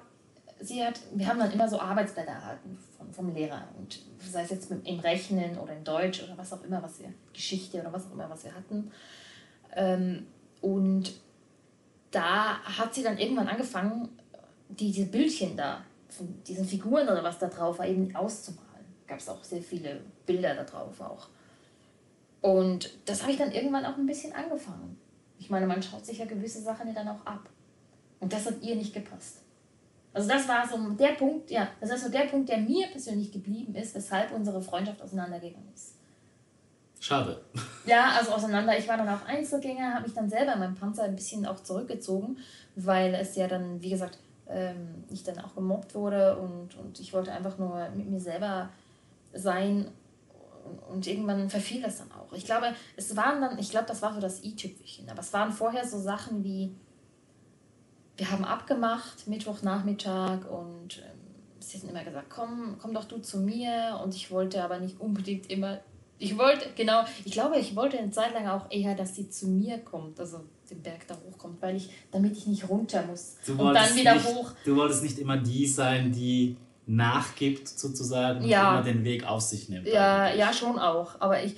sie 0.61 0.85
hat, 0.85 1.01
wir 1.15 1.27
haben 1.27 1.41
dann 1.41 1.51
immer 1.51 1.69
so 1.69 1.81
Arbeitsblätter 1.81 2.31
erhalten 2.31 2.79
vom, 2.97 3.13
vom 3.13 3.35
Lehrer. 3.35 3.67
Und 3.77 3.99
sei 4.21 4.43
es 4.43 4.51
jetzt 4.51 4.71
im 4.71 5.01
Rechnen 5.01 5.59
oder 5.59 5.77
in 5.77 5.83
Deutsch 5.83 6.23
oder 6.23 6.39
was 6.39 6.53
auch 6.53 6.63
immer, 6.63 6.81
was 6.81 7.01
wir, 7.01 7.13
Geschichte 7.33 7.81
oder 7.81 7.93
was 7.93 8.07
auch 8.07 8.13
immer, 8.13 8.31
was 8.31 8.45
wir 8.45 8.55
hatten. 8.55 8.93
Ähm, 9.75 10.27
und 10.61 11.15
da 12.13 12.61
hat 12.61 12.95
sie 12.95 13.03
dann 13.03 13.19
irgendwann 13.19 13.49
angefangen, 13.49 14.11
diese 14.79 15.07
Bildchen 15.07 15.57
da, 15.57 15.85
von 16.09 16.43
diesen 16.45 16.65
Figuren 16.65 17.09
oder 17.09 17.23
was 17.23 17.39
da 17.39 17.49
drauf 17.49 17.79
war, 17.79 17.87
eben 17.87 18.15
auszumalen. 18.15 18.85
Gab 19.07 19.19
es 19.19 19.29
auch 19.29 19.43
sehr 19.43 19.63
viele 19.63 20.01
Bilder 20.27 20.55
da 20.55 20.65
drauf 20.65 21.01
auch. 21.01 21.29
Und 22.41 22.91
das 23.07 23.23
habe 23.23 23.33
ich 23.33 23.39
dann 23.39 23.53
irgendwann 23.53 23.87
auch 23.87 23.97
ein 23.97 24.07
bisschen 24.07 24.33
angefangen. 24.33 24.99
Ich 25.39 25.51
meine, 25.51 25.67
man 25.67 25.83
schaut 25.83 26.05
sich 26.05 26.19
ja 26.19 26.25
gewisse 26.25 26.61
Sachen 26.61 26.89
ja 26.89 26.95
dann 26.95 27.09
auch 27.09 27.25
ab. 27.25 27.49
Und 28.21 28.33
das 28.33 28.47
hat 28.47 28.63
ihr 28.63 28.77
nicht 28.77 28.95
gepasst. 28.95 29.43
Also 30.15 30.29
das 30.29 30.47
war 30.47 30.69
so 30.69 30.77
der 30.91 31.15
Punkt, 31.15 31.51
ja, 31.51 31.69
das 31.81 31.91
ist 31.91 32.05
so 32.05 32.11
der 32.11 32.27
Punkt, 32.27 32.49
der 32.49 32.59
mir 32.59 32.87
persönlich 32.89 33.33
geblieben 33.33 33.75
ist, 33.75 33.95
weshalb 33.95 34.33
unsere 34.33 34.61
Freundschaft 34.61 35.01
auseinandergegangen 35.01 35.73
ist. 35.75 35.95
Schade. 37.01 37.41
Ja, 37.85 38.13
also 38.17 38.31
auseinander. 38.31 38.79
Ich 38.79 38.87
war 38.87 38.97
dann 38.97 39.09
auch 39.09 39.27
Einzelgänger, 39.27 39.95
habe 39.95 40.05
mich 40.05 40.15
dann 40.15 40.31
selber 40.31 40.53
in 40.53 40.61
meinem 40.61 40.77
Panzer 40.77 41.03
ein 41.03 41.17
bisschen 41.17 41.45
auch 41.47 41.61
zurückgezogen, 41.61 42.39
weil 42.77 43.13
es 43.15 43.35
ja 43.35 43.49
dann, 43.49 43.83
wie 43.83 43.91
gesagt, 43.91 44.21
ähm, 44.53 45.05
ich 45.11 45.23
dann 45.23 45.39
auch 45.39 45.55
gemobbt 45.55 45.95
wurde 45.95 46.37
und, 46.39 46.77
und 46.77 47.01
ich 47.01 47.13
wollte 47.13 47.33
einfach 47.33 47.59
nur 47.59 47.89
mit 47.91 48.09
mir 48.09 48.21
selber 48.21 48.71
sein 49.33 49.89
und 50.89 51.07
irgendwann 51.07 51.51
verfiel 51.51 51.83
das 51.83 51.99
dann 51.99 52.13
auch. 52.13 52.33
Ich 52.33 52.45
glaube, 52.45 52.75
es 52.97 53.17
waren 53.17 53.41
dann, 53.41 53.59
ich 53.59 53.71
glaube, 53.71 53.87
das 53.87 54.03
war 54.03 54.15
so 54.15 54.21
das 54.21 54.45
i-Tüpfelchen, 54.45 55.09
aber 55.11 55.21
es 55.21 55.33
waren 55.33 55.53
vorher 55.53 55.87
so 55.87 55.99
Sachen 55.99 56.45
wie, 56.45 56.75
wir 58.17 58.31
haben 58.31 58.45
abgemacht, 58.45 59.27
Mittwochnachmittag 59.27 60.49
und 60.51 60.99
ähm, 60.99 61.19
sie 61.59 61.79
haben 61.79 61.89
immer 61.89 62.05
gesagt, 62.05 62.31
komm, 62.31 62.77
komm 62.81 62.95
doch 62.95 63.05
du 63.05 63.19
zu 63.19 63.41
mir 63.41 64.01
und 64.03 64.15
ich 64.15 64.31
wollte 64.31 64.63
aber 64.63 64.79
nicht 64.79 65.01
unbedingt 65.01 65.51
immer, 65.51 65.81
ich 66.19 66.39
wollte, 66.39 66.67
genau, 66.77 67.05
ich 67.25 67.33
glaube, 67.33 67.59
ich 67.59 67.75
wollte 67.75 67.99
eine 67.99 68.11
Zeit 68.11 68.33
lang 68.35 68.47
auch 68.47 68.71
eher, 68.71 68.95
dass 68.95 69.17
sie 69.17 69.29
zu 69.29 69.49
mir 69.49 69.79
kommt, 69.79 70.21
also 70.21 70.45
den 70.73 70.83
Berg 70.83 71.07
da 71.07 71.17
hochkommt, 71.17 71.61
weil 71.61 71.77
ich, 71.77 71.91
damit 72.11 72.37
ich 72.37 72.47
nicht 72.47 72.69
runter 72.69 73.05
muss 73.07 73.37
du 73.47 73.53
und 73.53 73.75
dann 73.75 73.95
wieder 73.95 74.15
nicht, 74.15 74.27
hoch. 74.27 74.53
Du 74.65 74.77
wolltest 74.77 75.03
nicht 75.03 75.19
immer 75.19 75.37
die 75.37 75.67
sein, 75.67 76.13
die 76.13 76.57
nachgibt 76.87 77.69
sozusagen 77.69 78.45
ja. 78.45 78.71
und 78.71 78.75
immer 78.75 78.85
den 78.95 79.05
Weg 79.05 79.27
auf 79.27 79.41
sich 79.41 79.69
nimmt. 79.69 79.87
Ja, 79.87 80.25
eigentlich. 80.25 80.41
ja, 80.41 80.53
schon 80.53 80.79
auch. 80.79 81.21
Aber 81.21 81.43
ich, 81.43 81.57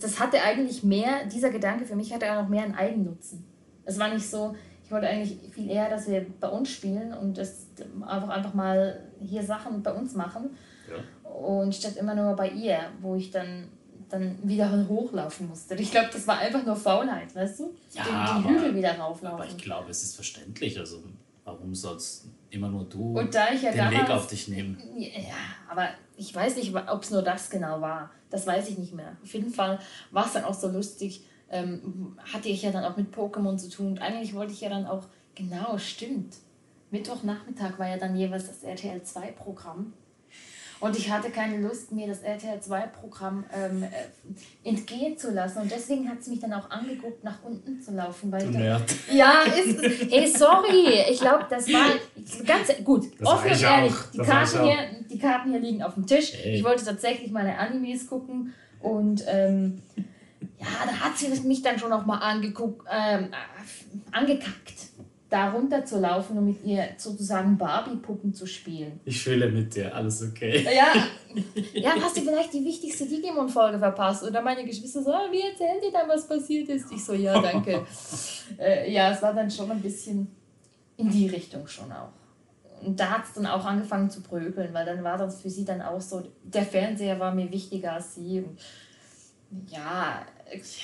das 0.00 0.18
hatte 0.18 0.42
eigentlich 0.42 0.82
mehr, 0.82 1.26
dieser 1.26 1.50
Gedanke 1.50 1.84
für 1.84 1.96
mich 1.96 2.12
hatte 2.12 2.30
auch 2.32 2.42
noch 2.42 2.48
mehr 2.48 2.64
einen 2.64 2.74
Eigennutzen. 2.74 3.44
Es 3.84 3.98
war 3.98 4.12
nicht 4.12 4.28
so, 4.28 4.54
ich 4.84 4.90
wollte 4.90 5.08
eigentlich 5.08 5.38
viel 5.52 5.70
eher, 5.70 5.88
dass 5.88 6.08
wir 6.08 6.24
bei 6.40 6.48
uns 6.48 6.70
spielen 6.70 7.12
und 7.12 7.38
das 7.38 7.66
einfach, 8.06 8.28
einfach 8.28 8.54
mal 8.54 9.00
hier 9.20 9.42
Sachen 9.42 9.82
bei 9.82 9.92
uns 9.92 10.14
machen. 10.14 10.56
Ja. 10.88 11.30
Und 11.30 11.74
statt 11.74 11.96
immer 11.96 12.14
nur 12.14 12.34
bei 12.34 12.50
ihr, 12.50 12.78
wo 13.00 13.14
ich 13.14 13.30
dann, 13.30 13.68
dann 14.08 14.38
wieder 14.42 14.70
hochlaufen 14.88 15.48
musste. 15.48 15.74
Ich 15.74 15.90
glaube, 15.90 16.08
das 16.12 16.26
war 16.26 16.38
einfach 16.38 16.64
nur 16.64 16.76
Faulheit, 16.76 17.34
weißt 17.34 17.60
du? 17.60 17.74
Ja, 17.92 18.04
den, 18.04 18.42
den 18.42 18.54
Hügel 18.54 18.74
wieder 18.76 18.96
rauflaufen. 18.98 19.40
Aber 19.40 19.46
ich 19.46 19.56
glaube, 19.58 19.90
es 19.90 20.02
ist 20.02 20.14
verständlich. 20.14 20.78
Also, 20.78 21.02
warum 21.44 21.74
soll 21.74 21.96
es 21.96 22.28
immer 22.50 22.68
nur 22.68 22.84
du 22.84 23.18
und 23.18 23.34
da 23.34 23.52
ich 23.52 23.62
ja 23.62 23.70
den 23.70 23.78
damals, 23.78 24.02
Weg 24.02 24.10
auf 24.10 24.26
dich 24.26 24.48
nehmen. 24.48 24.80
Ja, 24.96 25.34
aber 25.68 25.88
ich 26.16 26.34
weiß 26.34 26.56
nicht, 26.56 26.74
ob 26.74 27.02
es 27.02 27.10
nur 27.10 27.22
das 27.22 27.50
genau 27.50 27.80
war. 27.80 28.10
Das 28.30 28.46
weiß 28.46 28.68
ich 28.68 28.78
nicht 28.78 28.94
mehr. 28.94 29.16
Auf 29.22 29.32
jeden 29.34 29.52
Fall 29.52 29.78
war 30.10 30.26
es 30.26 30.32
dann 30.32 30.44
auch 30.44 30.54
so 30.54 30.68
lustig. 30.68 31.22
Ähm, 31.48 32.18
hatte 32.32 32.48
ich 32.48 32.62
ja 32.62 32.72
dann 32.72 32.84
auch 32.84 32.96
mit 32.96 33.14
Pokémon 33.14 33.56
zu 33.56 33.68
tun. 33.68 33.88
Und 33.88 34.02
eigentlich 34.02 34.34
wollte 34.34 34.52
ich 34.52 34.60
ja 34.60 34.68
dann 34.68 34.86
auch, 34.86 35.04
genau, 35.34 35.78
stimmt. 35.78 36.36
Mittwochnachmittag 36.90 37.78
war 37.78 37.88
ja 37.88 37.98
dann 37.98 38.16
jeweils 38.16 38.48
das 38.48 38.62
RTL 38.62 39.02
2 39.02 39.32
Programm. 39.32 39.92
Und 40.78 40.96
ich 40.96 41.10
hatte 41.10 41.30
keine 41.30 41.58
Lust, 41.58 41.90
mir 41.92 42.06
das 42.06 42.20
RTL 42.20 42.58
2-Programm 42.58 43.44
ähm, 43.54 43.82
äh, 43.82 44.68
entgehen 44.68 45.16
zu 45.16 45.32
lassen. 45.32 45.62
Und 45.62 45.70
deswegen 45.70 46.08
hat 46.08 46.20
es 46.20 46.26
mich 46.26 46.40
dann 46.40 46.52
auch 46.52 46.70
angeguckt, 46.70 47.24
nach 47.24 47.42
unten 47.42 47.80
zu 47.80 47.92
laufen. 47.92 48.30
Weil 48.30 48.42
du 48.42 48.58
Nerd. 48.58 48.82
Ja, 49.10 49.42
ist, 49.42 49.82
hey, 50.10 50.26
sorry. 50.26 51.02
Ich 51.10 51.20
glaube, 51.20 51.46
das 51.48 51.66
war 51.72 51.92
ganz 52.44 52.68
gut. 52.84 53.06
Das 53.18 53.28
offen 53.28 53.50
und 53.50 53.62
ehrlich. 53.62 53.94
Die 54.12 54.18
Karten, 54.18 54.62
hier, 54.64 54.76
die 55.10 55.18
Karten 55.18 55.50
hier 55.50 55.60
liegen 55.60 55.82
auf 55.82 55.94
dem 55.94 56.06
Tisch. 56.06 56.32
Hey. 56.34 56.56
Ich 56.56 56.64
wollte 56.64 56.84
tatsächlich 56.84 57.30
meine 57.30 57.58
Animes 57.58 58.06
gucken. 58.06 58.52
Und 58.80 59.24
ähm, 59.26 59.80
ja, 60.58 60.66
da 60.84 60.92
hat 60.92 61.16
sie 61.16 61.28
mich 61.28 61.62
dann 61.62 61.78
schon 61.78 61.92
auch 61.92 62.04
mal 62.04 62.18
angeguckt, 62.18 62.86
ähm, 62.90 63.28
angekackt 64.12 64.74
da 65.28 65.50
runterzulaufen 65.50 66.38
und 66.38 66.46
mit 66.46 66.64
ihr 66.64 66.88
sozusagen 66.96 67.58
Barbie-Puppen 67.58 68.32
zu 68.32 68.46
spielen. 68.46 69.00
Ich 69.04 69.22
fühle 69.22 69.50
mit 69.50 69.74
dir, 69.74 69.94
alles 69.94 70.22
okay. 70.22 70.64
Ja, 70.64 70.92
ja 71.74 71.90
hast 72.00 72.16
du 72.16 72.20
vielleicht 72.20 72.52
die 72.52 72.64
wichtigste 72.64 73.06
Digimon-Folge 73.06 73.78
verpasst? 73.78 74.22
Oder 74.22 74.40
meine 74.40 74.64
Geschwister 74.64 75.02
so, 75.02 75.12
ah, 75.12 75.26
wie 75.30 75.40
erzählen 75.40 75.80
die 75.84 75.92
dann, 75.92 76.08
was 76.08 76.28
passiert 76.28 76.68
ist? 76.68 76.92
Ich 76.92 77.04
so, 77.04 77.12
ja, 77.12 77.40
danke. 77.40 77.84
äh, 78.58 78.92
ja, 78.92 79.10
es 79.10 79.20
war 79.20 79.34
dann 79.34 79.50
schon 79.50 79.70
ein 79.70 79.82
bisschen 79.82 80.28
in 80.96 81.10
die 81.10 81.26
Richtung 81.26 81.66
schon 81.66 81.90
auch. 81.90 82.12
Und 82.84 83.00
da 83.00 83.10
hat 83.10 83.24
es 83.24 83.32
dann 83.32 83.46
auch 83.46 83.64
angefangen 83.64 84.10
zu 84.10 84.22
brökeln, 84.22 84.72
weil 84.72 84.86
dann 84.86 85.02
war 85.02 85.18
das 85.18 85.40
für 85.40 85.50
sie 85.50 85.64
dann 85.64 85.82
auch 85.82 86.00
so, 86.00 86.22
der 86.44 86.62
Fernseher 86.62 87.18
war 87.18 87.34
mir 87.34 87.50
wichtiger 87.50 87.94
als 87.94 88.14
sie. 88.14 88.44
Und 89.50 89.70
ja, 89.70 90.24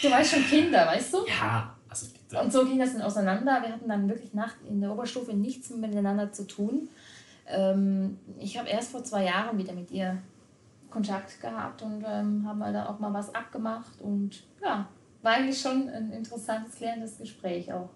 du 0.02 0.10
weißt 0.10 0.32
schon 0.32 0.44
Kinder, 0.46 0.86
weißt 0.86 1.14
du? 1.14 1.18
Ja, 1.28 1.76
also 1.92 2.40
und 2.40 2.52
so 2.52 2.64
ging 2.64 2.78
das 2.78 2.92
dann 2.92 3.02
auseinander. 3.02 3.60
Wir 3.62 3.72
hatten 3.72 3.88
dann 3.88 4.08
wirklich 4.08 4.32
nach, 4.32 4.54
in 4.68 4.80
der 4.80 4.92
Oberstufe 4.92 5.34
nichts 5.34 5.70
miteinander 5.70 6.32
zu 6.32 6.46
tun. 6.46 6.88
Ähm, 7.46 8.18
ich 8.38 8.58
habe 8.58 8.68
erst 8.68 8.90
vor 8.90 9.04
zwei 9.04 9.24
Jahren 9.24 9.58
wieder 9.58 9.74
mit 9.74 9.90
ihr 9.90 10.18
Kontakt 10.90 11.40
gehabt 11.40 11.82
und 11.82 12.04
ähm, 12.06 12.46
haben 12.46 12.62
halt 12.64 12.76
auch 12.76 12.98
mal 12.98 13.12
was 13.12 13.34
abgemacht. 13.34 14.00
Und 14.00 14.42
ja, 14.62 14.88
war 15.22 15.32
eigentlich 15.32 15.60
schon 15.60 15.88
ein 15.88 16.12
interessantes, 16.12 16.76
klärendes 16.76 17.18
Gespräch 17.18 17.72
auch. 17.72 17.90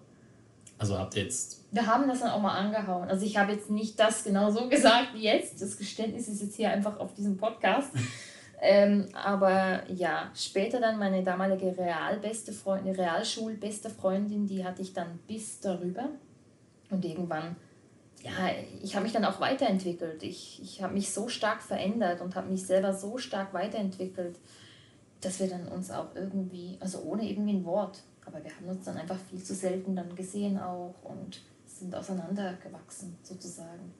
Also 0.79 0.97
habt 0.97 1.15
ihr 1.15 1.23
jetzt. 1.23 1.65
Wir 1.71 1.87
haben 1.87 2.07
das 2.07 2.19
dann 2.19 2.29
auch 2.29 2.41
mal 2.41 2.55
angehauen. 2.55 3.09
Also 3.09 3.25
ich 3.25 3.37
habe 3.37 3.53
jetzt 3.53 3.69
nicht 3.69 3.99
das 3.99 4.23
genau 4.23 4.51
so 4.51 4.69
gesagt 4.69 5.13
wie 5.13 5.23
jetzt. 5.23 5.61
Das 5.61 5.77
Geständnis 5.77 6.27
ist 6.27 6.41
jetzt 6.41 6.55
hier 6.55 6.69
einfach 6.69 6.99
auf 6.99 7.13
diesem 7.13 7.37
Podcast. 7.37 7.91
Ähm, 8.59 9.07
aber 9.13 9.83
ja, 9.91 10.31
später 10.33 10.79
dann 10.79 10.97
meine 10.97 11.23
damalige 11.23 11.77
Realbeste 11.77 12.51
Freundin, 12.51 12.95
Realschulbeste 12.95 13.89
Freundin, 13.89 14.47
die 14.47 14.65
hatte 14.65 14.81
ich 14.81 14.93
dann 14.93 15.19
bis 15.27 15.59
darüber. 15.59 16.09
Und 16.89 17.05
irgendwann, 17.05 17.55
ja, 18.23 18.31
ich 18.81 18.95
habe 18.95 19.03
mich 19.03 19.13
dann 19.13 19.25
auch 19.25 19.39
weiterentwickelt. 19.39 20.23
Ich, 20.23 20.59
ich 20.61 20.81
habe 20.81 20.93
mich 20.93 21.11
so 21.11 21.27
stark 21.27 21.61
verändert 21.61 22.21
und 22.21 22.35
habe 22.35 22.49
mich 22.49 22.65
selber 22.65 22.93
so 22.93 23.17
stark 23.17 23.53
weiterentwickelt, 23.53 24.39
dass 25.21 25.39
wir 25.39 25.49
dann 25.49 25.67
uns 25.67 25.91
auch 25.91 26.15
irgendwie, 26.15 26.77
also 26.79 27.01
ohne 27.01 27.29
irgendwie 27.29 27.53
ein 27.53 27.65
Wort, 27.65 28.01
aber 28.25 28.43
wir 28.43 28.55
haben 28.55 28.67
uns 28.67 28.85
dann 28.85 28.97
einfach 28.97 29.17
viel 29.29 29.43
zu 29.43 29.53
selten 29.53 29.95
dann 29.95 30.15
gesehen 30.15 30.59
auch 30.59 30.95
und 31.03 31.41
sind 31.65 31.93
auseinandergewachsen 31.93 33.17
sozusagen. 33.21 33.93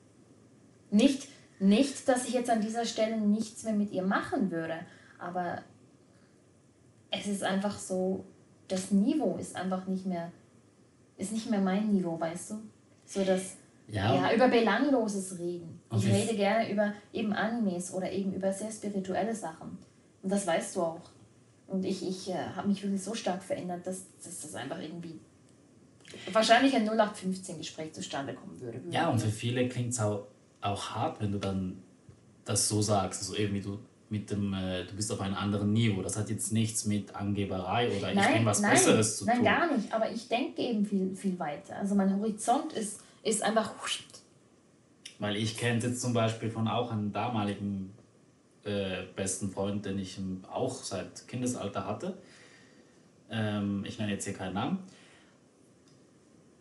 Nicht, 0.89 1.27
nicht, 1.59 2.07
dass 2.07 2.27
ich 2.27 2.33
jetzt 2.33 2.49
an 2.49 2.61
dieser 2.61 2.85
Stelle 2.85 3.17
nichts 3.17 3.63
mehr 3.63 3.73
mit 3.73 3.91
ihr 3.91 4.03
machen 4.03 4.51
würde, 4.51 4.79
aber 5.19 5.63
es 7.11 7.27
ist 7.27 7.43
einfach 7.43 7.77
so, 7.77 8.25
das 8.67 8.91
Niveau 8.91 9.37
ist 9.37 9.55
einfach 9.55 9.87
nicht 9.87 10.05
mehr, 10.05 10.31
ist 11.17 11.31
nicht 11.31 11.49
mehr 11.49 11.61
mein 11.61 11.91
Niveau, 11.91 12.19
weißt 12.19 12.51
du? 12.51 12.55
So 13.05 13.23
das, 13.23 13.55
ja, 13.87 14.13
ja 14.15 14.33
über 14.33 14.49
Belangloses 14.49 15.39
reden. 15.39 15.79
Ich 15.95 16.05
rede 16.05 16.35
gerne 16.35 16.69
über 16.69 16.93
eben 17.13 17.33
Animes 17.33 17.93
oder 17.93 18.11
eben 18.11 18.33
über 18.33 18.51
sehr 18.51 18.71
spirituelle 18.71 19.33
Sachen. 19.33 19.77
Und 20.21 20.31
das 20.31 20.45
weißt 20.45 20.75
du 20.75 20.81
auch. 20.81 21.09
Und 21.67 21.85
ich, 21.85 22.07
ich 22.07 22.29
äh, 22.29 22.35
habe 22.55 22.67
mich 22.67 22.83
wirklich 22.83 23.03
so 23.03 23.13
stark 23.13 23.43
verändert, 23.43 23.87
dass, 23.87 24.05
dass 24.23 24.41
das 24.41 24.55
einfach 24.55 24.79
irgendwie 24.79 25.19
wahrscheinlich 26.31 26.75
ein 26.75 26.89
0815-Gespräch 26.89 27.93
zustande 27.93 28.33
kommen 28.33 28.59
würde. 28.59 28.81
Ja, 28.89 29.09
und 29.09 29.19
für 29.19 29.29
viele 29.29 29.67
klingt 29.67 29.91
es 29.91 29.99
auch 29.99 30.27
auch 30.61 30.89
hart, 30.89 31.21
wenn 31.21 31.31
du 31.31 31.39
dann 31.39 31.81
das 32.45 32.67
so 32.67 32.81
sagst. 32.81 33.21
Also 33.21 33.35
irgendwie 33.35 33.61
du 33.61 33.79
mit 34.09 34.31
dem, 34.31 34.53
äh, 34.53 34.85
du 34.85 34.95
bist 34.95 35.11
auf 35.11 35.19
einem 35.19 35.35
anderen 35.35 35.73
Niveau. 35.73 36.01
Das 36.01 36.17
hat 36.17 36.29
jetzt 36.29 36.53
nichts 36.53 36.85
mit 36.85 37.15
Angeberei 37.15 37.89
oder 37.89 38.13
nein, 38.13 38.25
ich 38.29 38.37
bin 38.37 38.45
was 38.45 38.61
nein, 38.61 38.71
Besseres 38.71 39.17
zu 39.17 39.25
nein, 39.25 39.35
tun. 39.37 39.45
Nein, 39.45 39.59
gar 39.59 39.75
nicht. 39.75 39.93
Aber 39.93 40.09
ich 40.09 40.27
denke 40.27 40.61
eben 40.61 40.85
viel, 40.85 41.15
viel 41.15 41.37
weiter. 41.39 41.75
Also 41.77 41.95
mein 41.95 42.15
Horizont 42.17 42.73
ist, 42.73 43.01
ist 43.23 43.43
einfach. 43.43 43.73
Weil 45.19 45.35
ich 45.35 45.57
kenne 45.57 45.81
jetzt 45.81 46.01
zum 46.01 46.13
Beispiel 46.13 46.49
von 46.49 46.67
auch 46.67 46.91
einem 46.91 47.11
damaligen 47.11 47.93
äh, 48.63 49.03
besten 49.15 49.51
Freund, 49.51 49.85
den 49.85 49.99
ich 49.99 50.19
auch 50.51 50.83
seit 50.83 51.27
Kindesalter 51.27 51.85
hatte. 51.85 52.17
Ähm, 53.29 53.83
ich 53.85 53.99
nenne 53.99 54.13
jetzt 54.13 54.23
hier 54.23 54.33
keinen 54.33 54.53
Namen. 54.53 54.79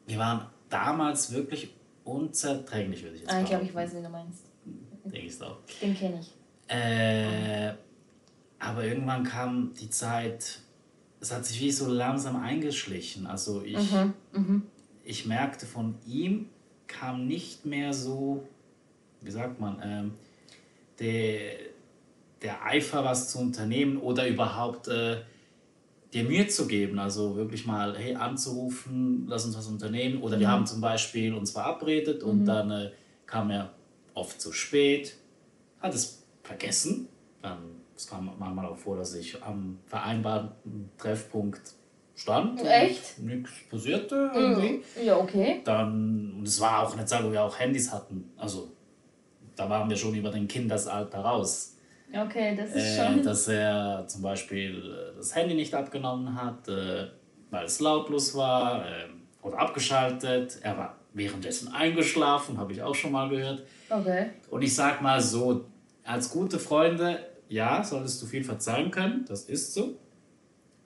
Wir 0.06 0.18
waren 0.18 0.46
damals 0.68 1.32
wirklich 1.32 1.74
unzerträglich, 2.06 3.02
würde 3.02 3.16
ich 3.16 3.22
jetzt 3.22 3.30
sagen. 3.30 3.40
Ah, 3.40 3.42
ich 3.42 3.50
glaube, 3.50 3.64
ich 3.64 3.74
weiß, 3.74 3.94
wen 3.94 4.02
du 4.02 4.08
meinst. 4.08 4.44
Denke 5.04 5.26
ich 5.26 5.42
auch. 5.42 5.58
Den 5.80 5.94
kenne 5.94 6.20
ich. 6.20 6.32
Äh, 6.68 7.74
aber 8.58 8.84
irgendwann 8.84 9.24
kam 9.24 9.74
die 9.74 9.90
Zeit, 9.90 10.60
es 11.20 11.32
hat 11.32 11.44
sich 11.44 11.60
wie 11.60 11.70
so 11.70 11.88
langsam 11.88 12.36
eingeschlichen. 12.36 13.26
Also 13.26 13.62
ich, 13.62 13.92
mhm, 13.92 14.14
mh. 14.32 14.62
ich 15.04 15.26
merkte 15.26 15.66
von 15.66 15.96
ihm 16.06 16.48
kam 16.86 17.26
nicht 17.26 17.66
mehr 17.66 17.92
so, 17.92 18.46
wie 19.20 19.30
sagt 19.30 19.60
man, 19.60 19.80
ähm, 19.84 20.14
der, 20.98 21.56
der 22.42 22.64
Eifer, 22.64 23.04
was 23.04 23.30
zu 23.30 23.38
unternehmen 23.38 23.98
oder 23.98 24.28
überhaupt 24.28 24.88
äh, 24.88 25.18
dir 26.16 26.24
Mühe 26.24 26.48
zu 26.48 26.66
geben, 26.66 26.98
also 26.98 27.36
wirklich 27.36 27.66
mal, 27.66 27.96
hey, 27.96 28.14
anzurufen, 28.14 29.26
lass 29.28 29.44
uns 29.44 29.56
was 29.56 29.66
unternehmen. 29.66 30.22
Oder 30.22 30.40
wir 30.40 30.48
mhm. 30.48 30.52
haben 30.52 30.66
zum 30.66 30.80
Beispiel 30.80 31.34
uns 31.34 31.50
verabredet 31.50 32.22
und 32.22 32.40
mhm. 32.40 32.46
dann 32.46 32.70
äh, 32.70 32.90
kam 33.26 33.50
er 33.50 33.72
oft 34.14 34.40
zu 34.40 34.52
spät, 34.52 35.16
hat 35.80 35.94
es 35.94 36.24
vergessen. 36.42 37.08
Dann, 37.42 37.58
es 37.94 38.06
kam 38.06 38.30
manchmal 38.38 38.66
auch 38.66 38.76
vor, 38.76 38.96
dass 38.96 39.14
ich 39.14 39.42
am 39.42 39.78
vereinbarten 39.86 40.90
Treffpunkt 40.98 41.74
stand. 42.14 42.64
Echt? 42.64 43.18
Nichts 43.18 43.50
passierte 43.70 44.30
irgendwie. 44.34 44.82
Ja, 45.04 45.18
okay. 45.18 45.60
Dann, 45.64 46.34
und 46.38 46.48
es 46.48 46.60
war 46.60 46.86
auch 46.86 46.92
eine 46.94 47.04
Zeit, 47.04 47.24
wo 47.24 47.30
wir 47.30 47.42
auch 47.42 47.58
Handys 47.58 47.92
hatten. 47.92 48.32
Also 48.36 48.72
da 49.54 49.68
waren 49.68 49.88
wir 49.88 49.96
schon 49.96 50.14
über 50.14 50.30
den 50.30 50.48
Kindesalter 50.48 51.18
raus. 51.18 51.75
Okay, 52.12 52.56
das 52.56 52.70
ist 52.70 52.98
äh, 52.98 53.04
schon. 53.04 53.22
Dass 53.22 53.48
er 53.48 54.04
zum 54.06 54.22
Beispiel 54.22 54.76
äh, 54.76 55.16
das 55.16 55.34
Handy 55.34 55.54
nicht 55.54 55.74
abgenommen 55.74 56.40
hat, 56.40 56.68
äh, 56.68 57.08
weil 57.50 57.64
es 57.64 57.80
lautlos 57.80 58.34
war 58.34 58.86
äh, 58.86 59.06
oder 59.42 59.58
abgeschaltet. 59.58 60.58
Er 60.62 60.76
war 60.76 60.96
währenddessen 61.12 61.72
eingeschlafen, 61.72 62.58
habe 62.58 62.72
ich 62.72 62.82
auch 62.82 62.94
schon 62.94 63.12
mal 63.12 63.28
gehört. 63.28 63.64
Okay. 63.88 64.30
Und 64.50 64.62
ich 64.62 64.74
sag 64.74 65.02
mal 65.02 65.20
so, 65.20 65.64
als 66.04 66.30
gute 66.30 66.58
Freunde 66.58 67.18
ja, 67.48 67.82
solltest 67.82 68.20
du 68.22 68.26
viel 68.26 68.44
verzeihen 68.44 68.90
können, 68.90 69.24
das 69.28 69.44
ist 69.44 69.74
so. 69.74 69.96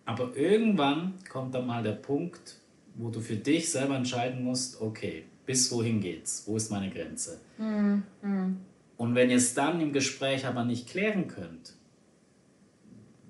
Aber 0.05 0.37
irgendwann 0.37 1.15
kommt 1.31 1.55
dann 1.55 1.67
mal 1.67 1.83
der 1.83 1.93
Punkt, 1.93 2.57
wo 2.95 3.11
du 3.11 3.21
für 3.21 3.37
dich 3.37 3.71
selber 3.71 3.97
entscheiden 3.97 4.43
musst, 4.43 4.81
okay, 4.81 5.25
bis 5.47 5.71
wohin 5.73 6.00
geht's? 6.00 6.45
Wo 6.47 6.57
ist 6.57 6.71
meine 6.71 6.91
Grenze? 6.91 7.39
Mhm. 7.59 8.03
Und 9.00 9.14
wenn 9.14 9.30
ihr 9.30 9.38
es 9.38 9.54
dann 9.54 9.80
im 9.80 9.95
Gespräch 9.95 10.45
aber 10.45 10.62
nicht 10.62 10.87
klären 10.87 11.26
könnt, 11.26 11.73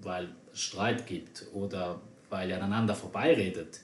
weil 0.03 0.35
es 0.53 0.63
Streit 0.63 1.07
gibt 1.07 1.47
oder 1.53 2.01
weil 2.29 2.51
ihr 2.51 2.57
aneinander 2.57 2.97
vorbeiredet, 2.97 3.79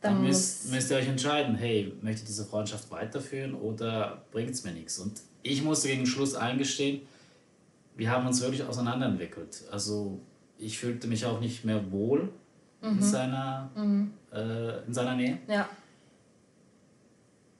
dann, 0.00 0.14
dann 0.14 0.22
müsst, 0.22 0.70
müsst 0.70 0.88
ihr 0.92 0.98
euch 0.98 1.08
entscheiden, 1.08 1.56
hey, 1.56 1.92
möchte 2.00 2.20
ich 2.20 2.28
diese 2.28 2.44
Freundschaft 2.44 2.92
weiterführen 2.92 3.54
oder 3.54 4.22
bringt 4.30 4.50
es 4.50 4.62
mir 4.62 4.70
nichts? 4.70 5.00
Und 5.00 5.20
ich 5.42 5.64
musste 5.64 5.88
gegen 5.88 6.02
den 6.02 6.06
Schluss 6.06 6.36
eingestehen, 6.36 7.00
wir 7.96 8.08
haben 8.08 8.24
uns 8.24 8.40
wirklich 8.40 8.62
auseinanderentwickelt. 8.62 9.64
Also 9.72 10.20
ich 10.58 10.78
fühlte 10.78 11.08
mich 11.08 11.26
auch 11.26 11.40
nicht 11.40 11.64
mehr 11.64 11.90
wohl 11.90 12.32
mhm. 12.82 12.88
in, 12.88 13.02
seiner, 13.02 13.68
mhm. 13.74 14.12
Äh, 14.32 14.86
in 14.86 14.94
seiner 14.94 15.16
Nähe. 15.16 15.38
Ja. 15.48 15.68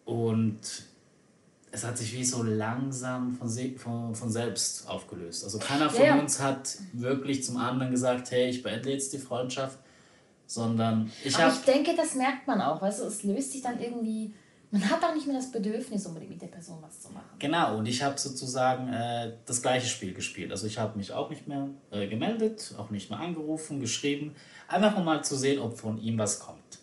Und 0.04 0.88
es 1.72 1.84
hat 1.84 1.96
sich 1.96 2.12
wie 2.14 2.24
so 2.24 2.42
langsam 2.42 3.36
von, 3.36 3.48
von, 3.76 4.14
von 4.14 4.30
selbst 4.30 4.88
aufgelöst. 4.88 5.44
Also 5.44 5.58
keiner 5.58 5.88
von 5.88 6.04
ja. 6.04 6.18
uns 6.18 6.40
hat 6.40 6.78
wirklich 6.92 7.44
zum 7.44 7.56
anderen 7.56 7.90
gesagt, 7.92 8.30
hey, 8.30 8.50
ich 8.50 8.62
beende 8.62 8.90
jetzt 8.90 9.12
die 9.12 9.18
Freundschaft, 9.18 9.78
sondern 10.46 11.10
ich 11.24 11.38
habe... 11.38 11.52
ich 11.52 11.60
denke, 11.60 11.94
das 11.96 12.14
merkt 12.14 12.46
man 12.46 12.60
auch, 12.60 12.82
weißt 12.82 13.00
du, 13.00 13.04
es 13.04 13.22
löst 13.22 13.52
sich 13.52 13.62
dann 13.62 13.80
irgendwie... 13.80 14.34
Man 14.72 14.88
hat 14.88 15.02
auch 15.02 15.14
nicht 15.14 15.26
mehr 15.26 15.34
das 15.34 15.50
Bedürfnis, 15.50 16.06
unbedingt 16.06 16.30
mit 16.30 16.42
der 16.42 16.46
Person 16.46 16.78
was 16.80 17.00
zu 17.00 17.10
machen. 17.10 17.26
Genau, 17.40 17.78
und 17.78 17.86
ich 17.86 18.04
habe 18.04 18.16
sozusagen 18.16 18.88
äh, 18.92 19.32
das 19.44 19.62
gleiche 19.62 19.88
Spiel 19.88 20.14
gespielt. 20.14 20.52
Also 20.52 20.68
ich 20.68 20.78
habe 20.78 20.96
mich 20.96 21.12
auch 21.12 21.28
nicht 21.28 21.48
mehr 21.48 21.68
äh, 21.90 22.06
gemeldet, 22.06 22.74
auch 22.78 22.90
nicht 22.90 23.10
mehr 23.10 23.18
angerufen, 23.18 23.80
geschrieben, 23.80 24.36
einfach 24.68 24.96
um 24.96 25.04
mal 25.04 25.24
zu 25.24 25.36
sehen, 25.36 25.60
ob 25.60 25.76
von 25.76 26.00
ihm 26.00 26.18
was 26.18 26.38
kommt. 26.38 26.78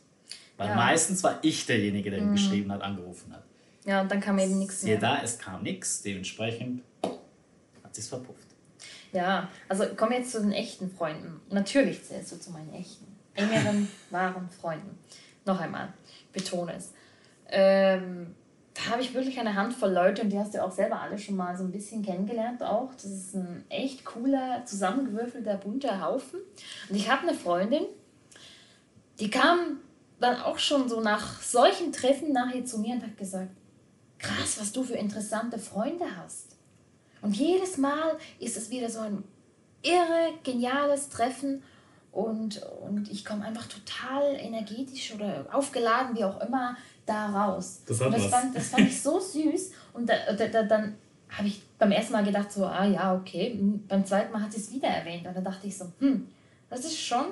Weil 0.58 0.68
ja. 0.70 0.76
meistens 0.76 1.24
war 1.24 1.40
ich 1.44 1.66
derjenige, 1.66 2.10
der 2.10 2.20
ihn 2.20 2.30
mhm. 2.30 2.34
geschrieben 2.34 2.72
hat, 2.74 2.82
angerufen 2.82 3.32
hat. 3.32 3.44
Ja, 3.88 4.02
und 4.02 4.12
dann 4.12 4.20
kam 4.20 4.38
eben 4.38 4.60
nichts 4.60 4.84
mehr. 4.84 5.00
da, 5.00 5.22
es 5.24 5.40
kam 5.40 5.64
nichts, 5.64 6.02
dementsprechend 6.02 6.84
hat 7.02 7.96
sich's 7.96 8.10
verpufft. 8.10 8.48
Ja, 9.14 9.50
also 9.70 9.86
kommen 9.96 10.12
wir 10.12 10.20
jetzt 10.20 10.34
zu 10.34 10.42
den 10.42 10.52
echten 10.52 10.92
Freunden. 10.92 11.40
Natürlich 11.50 12.04
zählst 12.04 12.34
du 12.34 12.36
zu 12.38 12.52
meinen 12.52 12.74
echten, 12.74 13.06
engeren, 13.34 13.88
wahren 14.10 14.50
Freunden. 14.50 15.00
Noch 15.46 15.62
einmal, 15.62 15.94
betone 16.34 16.74
es. 16.76 16.92
Ähm, 17.50 18.36
da 18.74 18.92
habe 18.92 19.02
ich 19.02 19.14
wirklich 19.14 19.40
eine 19.40 19.56
Handvoll 19.56 19.92
Leute 19.94 20.22
und 20.24 20.32
die 20.32 20.38
hast 20.38 20.54
du 20.54 20.62
auch 20.62 20.72
selber 20.72 21.00
alle 21.00 21.18
schon 21.18 21.38
mal 21.38 21.58
so 21.58 21.64
ein 21.64 21.72
bisschen 21.72 22.04
kennengelernt 22.04 22.62
auch. 22.62 22.94
Das 22.94 23.06
ist 23.06 23.36
ein 23.36 23.64
echt 23.70 24.04
cooler, 24.04 24.66
zusammengewürfelter, 24.66 25.56
bunter 25.56 26.02
Haufen. 26.02 26.42
Und 26.90 26.96
ich 26.98 27.10
habe 27.10 27.26
eine 27.26 27.38
Freundin, 27.38 27.86
die 29.22 29.30
kam 29.30 29.80
dann 30.20 30.42
auch 30.42 30.60
schon 30.60 30.90
so 30.90 31.00
nach 31.00 31.42
solchen 31.42 31.94
Treffen 31.94 32.34
nachher 32.34 32.66
zu 32.66 32.80
mir 32.80 32.96
und 32.96 33.04
hat 33.04 33.18
gesagt, 33.18 33.52
krass, 34.20 34.60
was 34.60 34.72
du 34.72 34.84
für 34.84 34.96
interessante 34.96 35.60
Freunde 35.60 36.06
hast. 36.18 36.56
Und 37.22 37.36
jedes 37.36 37.78
Mal 37.78 38.18
ist 38.40 38.58
es 38.58 38.70
wieder 38.70 38.90
so 38.90 39.00
ein 39.00 39.24
irre, 39.82 40.34
geniales 40.44 41.10
Treffen 41.10 41.64
und, 42.12 42.62
und 42.82 43.12
ich 43.12 43.24
komme 43.24 43.46
einfach 43.46 43.68
total 43.68 44.36
energetisch 44.36 45.14
oder 45.14 45.46
aufgeladen, 45.52 46.16
wie 46.16 46.24
auch 46.24 46.42
immer, 46.42 46.76
da 47.06 47.28
raus. 47.28 47.82
Das, 47.86 48.00
hat 48.00 48.08
und 48.08 48.14
das, 48.16 48.24
was. 48.24 48.32
Fand, 48.32 48.56
das 48.56 48.70
fand 48.70 48.88
ich 48.88 49.02
so 49.02 49.20
süß 49.20 49.72
und 49.94 50.10
da, 50.10 50.34
da, 50.34 50.48
da, 50.48 50.64
dann 50.64 50.96
habe 51.30 51.48
ich 51.48 51.62
beim 51.78 51.92
ersten 51.92 52.14
Mal 52.14 52.24
gedacht 52.24 52.52
so, 52.52 52.66
ah 52.66 52.86
ja, 52.86 53.14
okay. 53.14 53.60
Beim 53.88 54.06
zweiten 54.06 54.32
Mal 54.32 54.42
hat 54.42 54.54
sie 54.54 54.60
es 54.60 54.72
wieder 54.72 54.88
erwähnt 54.88 55.28
und 55.28 55.36
dann 55.36 55.44
dachte 55.44 55.68
ich 55.68 55.78
so, 55.78 55.86
hm, 56.00 56.28
das 56.70 56.86
ist 56.86 57.00
schon, 57.00 57.26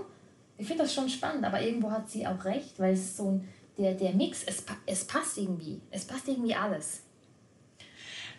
ich 0.57 0.67
finde 0.67 0.83
das 0.83 0.93
schon 0.93 1.09
spannend, 1.09 1.45
aber 1.45 1.61
irgendwo 1.61 1.91
hat 1.91 2.09
sie 2.09 2.27
auch 2.27 2.43
recht, 2.45 2.79
weil 2.79 2.93
es 2.93 3.17
so 3.17 3.31
ein 3.31 3.47
der, 3.77 3.93
der 3.93 4.13
Mix, 4.13 4.43
es, 4.43 4.63
es 4.85 5.05
passt 5.05 5.37
irgendwie. 5.37 5.81
Es 5.91 6.05
passt 6.05 6.27
irgendwie 6.27 6.55
alles. 6.55 7.01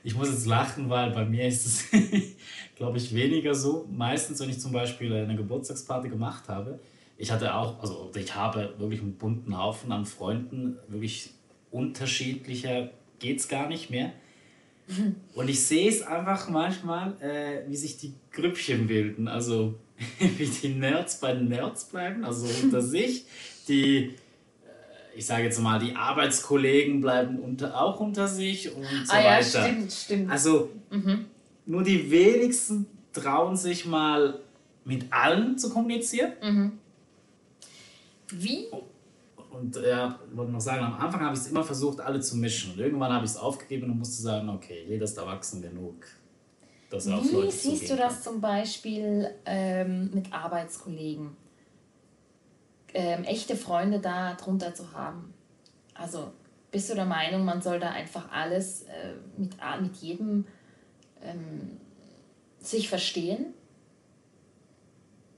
Ich 0.03 0.15
muss 0.15 0.31
jetzt 0.31 0.47
lachen, 0.47 0.89
weil 0.89 1.11
bei 1.11 1.25
mir 1.25 1.49
ist 1.49 1.67
es, 1.67 1.85
glaube 2.77 2.99
ich, 2.99 3.15
weniger 3.15 3.55
so. 3.55 3.89
Meistens, 3.91 4.41
wenn 4.41 4.51
ich 4.51 4.61
zum 4.61 4.73
Beispiel 4.73 5.13
eine 5.13 5.37
Geburtstagsparty 5.37 6.09
gemacht 6.09 6.49
habe, 6.49 6.79
ich 7.19 7.31
hatte 7.33 7.55
auch, 7.55 7.81
also 7.81 8.11
ich 8.15 8.35
habe 8.35 8.75
wirklich 8.79 9.01
einen 9.01 9.17
bunten 9.17 9.57
Haufen 9.59 9.91
an 9.91 10.05
Freunden, 10.05 10.79
wirklich 10.89 11.31
unterschiedlicher 11.71 12.91
geht 13.19 13.41
es 13.41 13.49
gar 13.49 13.69
nicht 13.69 13.91
mehr. 13.91 14.13
Und 15.35 15.49
ich 15.49 15.65
sehe 15.65 15.89
es 15.89 16.03
einfach 16.03 16.49
manchmal, 16.49 17.21
äh, 17.21 17.69
wie 17.69 17.77
sich 17.77 17.97
die 17.99 18.15
Grüppchen 18.31 18.87
bilden. 18.87 19.29
Also 19.29 19.75
wie 20.19 20.47
die 20.47 20.69
Nerds 20.69 21.21
bei 21.21 21.33
den 21.33 21.49
Nerds 21.49 21.87
bleiben, 21.87 22.25
also 22.25 22.47
unter 22.63 22.83
sich. 22.83 23.25
Die 23.69 24.15
ich 25.17 25.27
sage 25.27 25.45
jetzt 25.45 25.61
mal, 25.61 25.79
die 25.79 25.97
Arbeitskollegen 25.97 27.01
bleiben 27.01 27.39
unter, 27.39 27.81
auch 27.81 27.99
unter 28.01 28.29
sich 28.29 28.75
und 28.75 28.85
so 28.85 29.13
ah, 29.13 29.21
ja, 29.21 29.31
weiter. 29.31 29.65
Stimmt, 29.65 29.93
stimmt. 29.93 30.31
Also 30.31 30.71
mhm. 30.91 31.25
nur 31.65 31.83
die 31.83 32.11
wenigsten 32.11 32.87
trauen 33.13 33.57
sich 33.57 33.87
mal 33.87 34.41
mit 34.85 35.11
allen 35.11 35.59
zu 35.59 35.71
kommunizieren. 35.71 36.33
Mhm. 36.43 36.73
Wie? 38.31 38.67
Und 39.51 39.77
ja, 39.77 40.19
ich 40.31 40.37
wollte 40.37 40.53
noch 40.53 40.61
sagen, 40.61 40.85
am 40.85 40.95
Anfang 40.95 41.21
habe 41.21 41.35
ich 41.35 41.41
es 41.41 41.47
immer 41.47 41.65
versucht, 41.65 42.01
alle 42.01 42.21
zu 42.21 42.37
mischen. 42.37 42.73
Und 42.73 42.79
irgendwann 42.79 43.13
habe 43.13 43.25
ich 43.25 43.31
es 43.31 43.39
aufgegeben 43.39 43.91
und 43.91 43.99
musste 43.99 44.23
sagen, 44.23 44.49
okay, 44.51 44.85
jeder 44.87 45.05
ist 45.05 45.17
erwachsen 45.17 45.63
genug. 45.63 45.95
Dass 46.91 47.07
er 47.07 47.23
Wie 47.23 47.51
siehst 47.51 47.91
du 47.91 47.97
das 47.97 48.23
zum 48.23 48.41
Beispiel 48.41 49.31
ähm, 49.47 50.11
mit 50.13 50.33
Arbeitskollegen? 50.33 51.31
Ähm, 52.97 53.25
echte 53.25 53.57
Freunde 53.57 54.01
da 54.01 54.35
drunter 54.35 54.75
zu 54.75 54.93
haben. 54.93 55.35
Also 55.93 56.33
bist 56.71 56.89
du 56.91 56.95
der 56.95 57.05
Meinung, 57.05 57.45
man 57.45 57.61
soll 57.61 57.79
da 57.79 57.91
einfach 57.91 58.33
alles 58.33 58.85
äh, 58.85 59.13
mit, 59.37 59.55
mit 59.83 59.97
jedem 59.97 60.47
ähm, 61.21 61.79
sich 62.59 62.89
verstehen? 62.89 63.53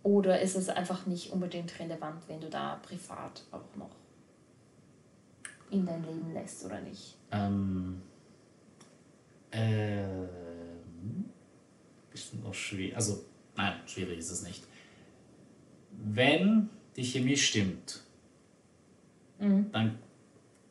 Oder 0.05 0.41
ist 0.41 0.55
es 0.55 0.69
einfach 0.69 1.07
nicht 1.07 1.33
unbedingt 1.33 1.77
relevant, 1.81 2.23
wenn 2.29 2.41
du 2.41 2.49
da 2.49 2.77
privat 2.77 3.43
auch 3.51 3.77
noch 3.77 3.91
in 5.71 5.85
dein 5.85 6.05
Leben 6.05 6.33
lässt 6.33 6.65
oder 6.65 6.81
nicht? 6.81 7.17
Ähm, 7.33 8.01
äh, 9.51 10.07
bisschen 12.13 12.41
noch 12.45 12.55
schwierig. 12.55 12.95
Also, 12.95 13.25
nein, 13.57 13.81
schwierig 13.87 14.21
ist 14.21 14.31
es 14.31 14.43
nicht. 14.43 14.65
Wenn 15.91 16.71
die 16.99 17.05
Chemie 17.05 17.37
stimmt, 17.37 18.03
mhm. 19.39 19.71
dann 19.71 19.99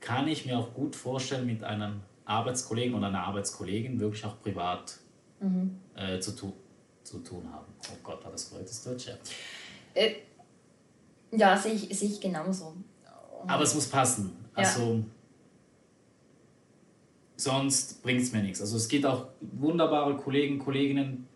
kann 0.02 0.28
ich 0.28 0.46
mir 0.46 0.60
auch 0.60 0.74
gut 0.74 0.96
vorstellen, 0.96 1.46
mit 1.46 1.64
einem 1.64 2.02
Arbeitskollegen 2.26 2.96
oder 2.96 3.08
einer 3.08 3.24
Arbeitskollegin 3.24 4.00
wirklich 4.00 4.26
auch 4.26 4.40
privat 4.42 5.00
mhm. 5.40 5.80
äh, 5.96 6.20
zu, 6.20 6.36
tu 6.36 6.52
zu 7.04 7.20
tun 7.20 7.50
haben. 7.52 7.66
Oh 7.90 7.98
Gott, 8.04 8.22
war 8.26 8.32
das 8.32 8.50
korrektes 8.50 8.84
Deutsch? 8.84 9.08
Ja, 9.08 9.14
äh, 9.94 10.16
ja 11.32 11.58
sehe 11.58 11.72
ich, 11.72 11.98
seh 11.98 12.08
ich 12.08 12.20
genauso. 12.20 12.76
Aber 13.48 13.64
es 13.64 13.74
muss 13.74 13.88
passen. 13.88 14.36
Also, 14.54 14.96
ja. 14.96 15.04
sonst 17.38 18.04
bringt 18.04 18.22
es 18.22 18.34
mir 18.34 18.44
nichts. 18.44 18.60
Also 18.60 18.76
es 18.76 18.90
gibt 18.90 19.06
auch 19.06 19.28
wunderbare 19.40 20.18
Kollegen, 20.18 20.60
Kolleginnen, 20.60 21.27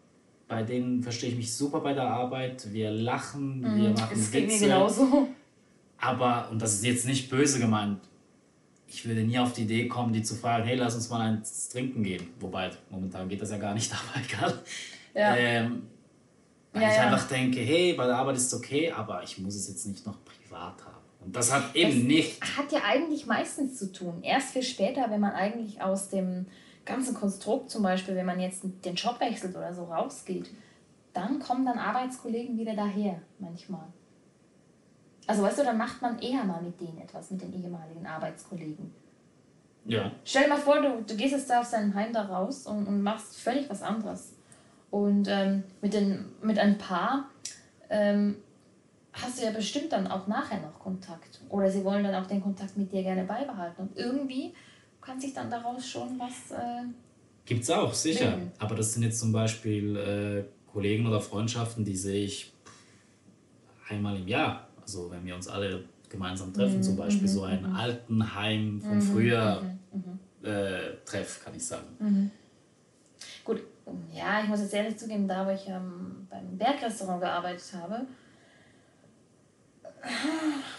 bei 0.51 0.63
denen 0.63 1.01
verstehe 1.01 1.29
ich 1.29 1.37
mich 1.37 1.53
super 1.53 1.79
bei 1.79 1.93
der 1.93 2.03
Arbeit. 2.03 2.73
Wir 2.73 2.91
lachen, 2.91 3.61
mhm, 3.61 3.81
wir 3.81 3.89
machen 3.91 4.17
das 4.17 4.33
Witze. 4.33 4.47
Mir 4.47 4.59
genauso. 4.59 5.29
Aber, 5.97 6.49
und 6.51 6.61
das 6.61 6.73
ist 6.73 6.83
jetzt 6.83 7.05
nicht 7.05 7.29
böse 7.29 7.57
gemeint, 7.57 8.01
ich 8.85 9.07
würde 9.07 9.21
nie 9.21 9.39
auf 9.39 9.53
die 9.53 9.61
Idee 9.61 9.87
kommen, 9.87 10.11
die 10.11 10.23
zu 10.23 10.35
fragen, 10.35 10.65
hey, 10.65 10.75
lass 10.75 10.93
uns 10.95 11.09
mal 11.09 11.21
eins 11.21 11.69
trinken 11.69 12.03
gehen. 12.03 12.27
Wobei, 12.41 12.69
momentan 12.89 13.29
geht 13.29 13.41
das 13.41 13.51
ja 13.51 13.57
gar 13.57 13.73
nicht, 13.73 13.93
aber 13.93 14.25
egal. 14.25 14.59
Ja. 15.13 15.35
Ähm, 15.37 15.83
weil 16.73 16.81
ja, 16.81 16.89
ich 16.89 16.95
ja. 16.95 17.03
einfach 17.03 17.29
denke, 17.29 17.61
hey, 17.61 17.93
bei 17.93 18.05
der 18.05 18.17
Arbeit 18.17 18.35
ist 18.35 18.47
es 18.47 18.53
okay, 18.53 18.91
aber 18.91 19.23
ich 19.23 19.37
muss 19.37 19.55
es 19.55 19.69
jetzt 19.69 19.85
nicht 19.85 20.05
noch 20.05 20.17
privat 20.25 20.83
haben. 20.83 21.05
Und 21.23 21.33
das 21.33 21.53
hat 21.53 21.73
eben 21.75 21.97
es 21.97 22.03
nicht. 22.03 22.57
Hat 22.57 22.69
ja 22.73 22.81
eigentlich 22.85 23.25
meistens 23.25 23.77
zu 23.77 23.89
tun. 23.93 24.21
Erst 24.21 24.51
viel 24.51 24.63
später, 24.63 25.09
wenn 25.09 25.21
man 25.21 25.31
eigentlich 25.31 25.81
aus 25.81 26.09
dem 26.09 26.47
ganzen 26.85 27.13
Konstrukt 27.13 27.69
zum 27.69 27.83
Beispiel, 27.83 28.15
wenn 28.15 28.25
man 28.25 28.39
jetzt 28.39 28.63
den 28.63 28.95
Job 28.95 29.19
wechselt 29.19 29.55
oder 29.55 29.73
so 29.73 29.85
rausgeht, 29.85 30.49
dann 31.13 31.39
kommen 31.39 31.65
dann 31.65 31.77
Arbeitskollegen 31.77 32.57
wieder 32.57 32.75
daher, 32.75 33.21
manchmal. 33.39 33.85
Also 35.27 35.43
weißt 35.43 35.59
du, 35.59 35.63
dann 35.63 35.77
macht 35.77 36.01
man 36.01 36.19
eher 36.19 36.43
mal 36.43 36.61
mit 36.61 36.79
denen 36.79 36.99
etwas, 36.99 37.31
mit 37.31 37.41
den 37.41 37.53
ehemaligen 37.53 38.05
Arbeitskollegen. 38.05 38.93
Ja. 39.85 40.11
Stell 40.23 40.43
dir 40.43 40.49
mal 40.49 40.57
vor, 40.57 40.81
du, 40.81 41.03
du 41.03 41.15
gehst 41.15 41.33
jetzt 41.33 41.49
da 41.49 41.61
aus 41.61 41.71
deinem 41.71 41.93
Heim 41.93 42.13
da 42.13 42.23
raus 42.23 42.67
und, 42.67 42.87
und 42.87 43.01
machst 43.01 43.39
völlig 43.39 43.69
was 43.69 43.81
anderes. 43.81 44.33
Und 44.89 45.27
ähm, 45.27 45.63
mit, 45.81 45.93
den, 45.93 46.25
mit 46.41 46.59
ein 46.59 46.77
paar 46.77 47.29
ähm, 47.89 48.35
hast 49.13 49.39
du 49.39 49.45
ja 49.45 49.51
bestimmt 49.51 49.91
dann 49.91 50.07
auch 50.07 50.27
nachher 50.27 50.59
noch 50.59 50.79
Kontakt. 50.79 51.41
Oder 51.49 51.69
sie 51.69 51.83
wollen 51.83 52.03
dann 52.03 52.15
auch 52.15 52.27
den 52.27 52.41
Kontakt 52.41 52.77
mit 52.77 52.91
dir 52.91 53.03
gerne 53.03 53.23
beibehalten. 53.23 53.81
Und 53.81 53.97
irgendwie 53.97 54.53
kann 55.01 55.19
sich 55.19 55.33
dann 55.33 55.49
daraus 55.49 55.87
schon 55.87 56.19
was. 56.19 56.51
Äh, 56.57 56.83
Gibt 57.45 57.63
es 57.63 57.69
auch, 57.69 57.93
sicher. 57.93 58.37
Mhm. 58.37 58.51
Aber 58.59 58.75
das 58.75 58.93
sind 58.93 59.03
jetzt 59.03 59.19
zum 59.19 59.31
Beispiel 59.31 59.97
äh, 59.97 60.71
Kollegen 60.71 61.07
oder 61.07 61.19
Freundschaften, 61.19 61.83
die 61.83 61.95
sehe 61.95 62.23
ich 62.23 62.53
einmal 63.89 64.15
im 64.17 64.27
Jahr. 64.27 64.67
Also 64.81 65.11
wenn 65.11 65.25
wir 65.25 65.35
uns 65.35 65.47
alle 65.47 65.83
gemeinsam 66.07 66.53
treffen, 66.53 66.77
mhm. 66.77 66.83
zum 66.83 66.95
Beispiel 66.97 67.27
so 67.27 67.43
ein 67.43 67.67
mhm. 67.67 67.75
Altenheim 67.75 68.81
von 68.81 68.95
mhm. 68.95 69.01
früher 69.01 69.61
mhm. 69.91 70.19
Mhm. 70.43 70.45
äh, 70.45 70.95
Treff, 71.05 71.43
kann 71.43 71.55
ich 71.55 71.65
sagen. 71.65 72.31
Gut, 73.43 73.63
ja, 74.13 74.41
ich 74.43 74.49
muss 74.49 74.59
jetzt 74.59 74.73
ehrlich 74.73 74.97
zugeben, 74.97 75.27
da 75.27 75.45
wo 75.45 75.51
ich 75.51 75.67
ähm, 75.67 76.27
beim 76.29 76.57
Bergrestaurant 76.57 77.21
gearbeitet 77.21 77.73
habe, 77.73 78.05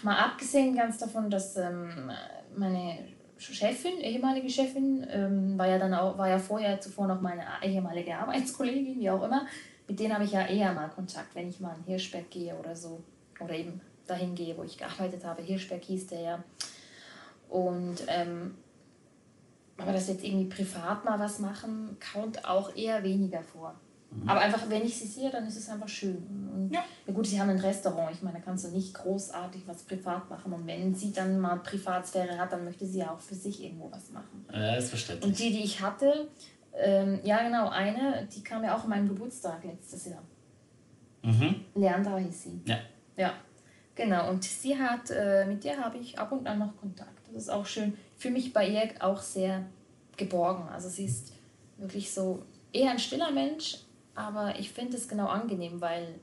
mal 0.02 0.16
abgesehen 0.16 0.76
ganz 0.76 0.98
davon, 0.98 1.30
dass 1.30 1.56
ähm, 1.56 2.10
meine 2.56 2.98
Chefin, 3.42 3.98
ehemalige 4.00 4.48
Chefin, 4.48 5.06
ähm, 5.10 5.58
war 5.58 5.68
ja 5.68 5.78
dann 5.78 5.94
auch, 5.94 6.16
war 6.16 6.28
ja 6.28 6.38
vorher 6.38 6.80
zuvor 6.80 7.06
noch 7.06 7.20
meine 7.20 7.42
ehemalige 7.62 8.16
Arbeitskollegin, 8.16 9.00
wie 9.00 9.10
auch 9.10 9.22
immer. 9.22 9.46
Mit 9.88 9.98
denen 9.98 10.14
habe 10.14 10.24
ich 10.24 10.32
ja 10.32 10.46
eher 10.46 10.72
mal 10.72 10.88
Kontakt, 10.88 11.34
wenn 11.34 11.48
ich 11.48 11.60
mal 11.60 11.76
in 11.76 11.84
Hirschberg 11.84 12.30
gehe 12.30 12.54
oder 12.54 12.76
so. 12.76 13.02
Oder 13.40 13.54
eben 13.54 13.80
dahin 14.06 14.34
gehe, 14.34 14.56
wo 14.56 14.62
ich 14.62 14.78
gearbeitet 14.78 15.24
habe. 15.24 15.42
Hirschberg 15.42 15.82
hieß 15.82 16.06
der 16.06 16.20
ja. 16.20 16.44
Und 17.48 18.04
ähm, 18.06 18.54
aber 19.76 19.92
dass 19.92 20.08
jetzt 20.08 20.24
irgendwie 20.24 20.54
privat 20.54 21.04
mal 21.04 21.18
was 21.18 21.38
machen, 21.38 21.96
kommt 22.12 22.44
auch 22.44 22.74
eher 22.76 23.02
weniger 23.02 23.42
vor. 23.42 23.74
Mhm. 24.14 24.28
Aber 24.28 24.40
einfach, 24.40 24.68
wenn 24.68 24.84
ich 24.84 24.96
sie 24.96 25.06
sehe, 25.06 25.30
dann 25.30 25.46
ist 25.46 25.56
es 25.56 25.68
einfach 25.68 25.88
schön. 25.88 26.16
Und 26.54 26.70
ja. 26.72 26.84
ja. 27.06 27.12
gut, 27.12 27.26
sie 27.26 27.40
haben 27.40 27.50
ein 27.50 27.58
Restaurant. 27.58 28.14
Ich 28.14 28.22
meine, 28.22 28.38
da 28.38 28.44
kannst 28.44 28.64
du 28.64 28.68
nicht 28.68 28.94
großartig 28.94 29.62
was 29.66 29.82
privat 29.82 30.28
machen. 30.28 30.52
Und 30.52 30.66
wenn 30.66 30.94
sie 30.94 31.12
dann 31.12 31.40
mal 31.40 31.56
Privatsphäre 31.56 32.38
hat, 32.38 32.52
dann 32.52 32.64
möchte 32.64 32.86
sie 32.86 32.98
ja 32.98 33.10
auch 33.10 33.20
für 33.20 33.34
sich 33.34 33.62
irgendwo 33.62 33.90
was 33.90 34.10
machen. 34.10 34.44
Ja, 34.52 34.76
ist 34.76 34.90
verständlich. 34.90 35.26
Und 35.26 35.38
die, 35.38 35.50
die 35.50 35.64
ich 35.64 35.80
hatte, 35.80 36.28
ähm, 36.74 37.20
ja 37.24 37.42
genau, 37.42 37.68
eine, 37.68 38.28
die 38.34 38.42
kam 38.42 38.64
ja 38.64 38.76
auch 38.76 38.84
an 38.84 38.90
meinem 38.90 39.08
Geburtstag 39.08 39.64
letztes 39.64 40.06
Jahr. 40.06 40.22
Mhm. 41.22 41.64
Leandra 41.74 42.16
hieß 42.16 42.42
sie. 42.42 42.60
Ja. 42.66 42.78
Ja, 43.16 43.34
genau. 43.94 44.30
Und 44.30 44.44
sie 44.44 44.78
hat, 44.78 45.10
äh, 45.10 45.46
mit 45.46 45.64
der 45.64 45.78
habe 45.78 45.98
ich 45.98 46.18
ab 46.18 46.32
und 46.32 46.46
an 46.46 46.58
noch 46.58 46.76
Kontakt. 46.76 47.28
Das 47.32 47.44
ist 47.44 47.48
auch 47.48 47.66
schön. 47.66 47.96
Fühle 48.16 48.34
mich 48.34 48.52
bei 48.52 48.68
ihr 48.68 48.90
auch 49.00 49.20
sehr 49.20 49.64
geborgen. 50.16 50.68
Also 50.68 50.88
sie 50.88 51.04
ist 51.04 51.32
wirklich 51.78 52.12
so 52.12 52.42
eher 52.72 52.90
ein 52.90 52.98
stiller 52.98 53.30
Mensch, 53.30 53.78
aber 54.14 54.58
ich 54.58 54.70
finde 54.70 54.96
es 54.96 55.08
genau 55.08 55.26
angenehm, 55.26 55.80
weil 55.80 56.14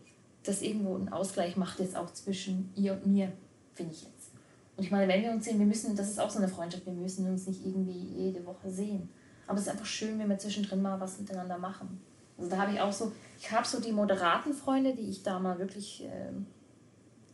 das 0.44 0.62
irgendwo 0.62 0.96
einen 0.96 1.10
Ausgleich 1.10 1.58
macht 1.58 1.80
jetzt 1.80 1.96
auch 1.96 2.12
zwischen 2.14 2.72
ihr 2.76 2.94
und 2.94 3.08
mir, 3.08 3.32
finde 3.74 3.94
ich 3.94 4.04
jetzt. 4.04 4.32
Und 4.78 4.84
ich 4.84 4.92
meine, 4.92 5.12
wenn 5.12 5.22
wir 5.24 5.32
uns 5.32 5.46
sehen, 5.46 5.60
wir 5.60 5.66
müssen, 5.66 5.96
das 5.96 6.10
ist 6.10 6.20
auch 6.20 6.30
so 6.30 6.38
eine 6.38 6.48
Freundschaft, 6.48 6.86
wir 6.86 6.94
müssen 6.94 7.28
uns 7.28 7.48
nicht 7.48 7.66
irgendwie 7.66 7.92
jede 7.92 8.46
Woche 8.46 8.70
sehen. 8.70 9.10
Aber 9.48 9.58
es 9.58 9.66
ist 9.66 9.72
einfach 9.72 9.86
schön, 9.86 10.18
wenn 10.20 10.30
wir 10.30 10.38
zwischendrin 10.38 10.82
mal 10.82 11.00
was 11.00 11.20
miteinander 11.20 11.58
machen. 11.58 12.00
Also 12.38 12.50
da 12.50 12.60
habe 12.60 12.72
ich 12.72 12.80
auch 12.80 12.94
so, 12.94 13.12
ich 13.38 13.52
habe 13.52 13.68
so 13.68 13.82
die 13.82 13.92
moderaten 13.92 14.54
Freunde, 14.54 14.94
die 14.94 15.10
ich 15.10 15.24
da 15.24 15.40
mal 15.40 15.60
wirklich 15.60 16.06
äh, 16.06 16.32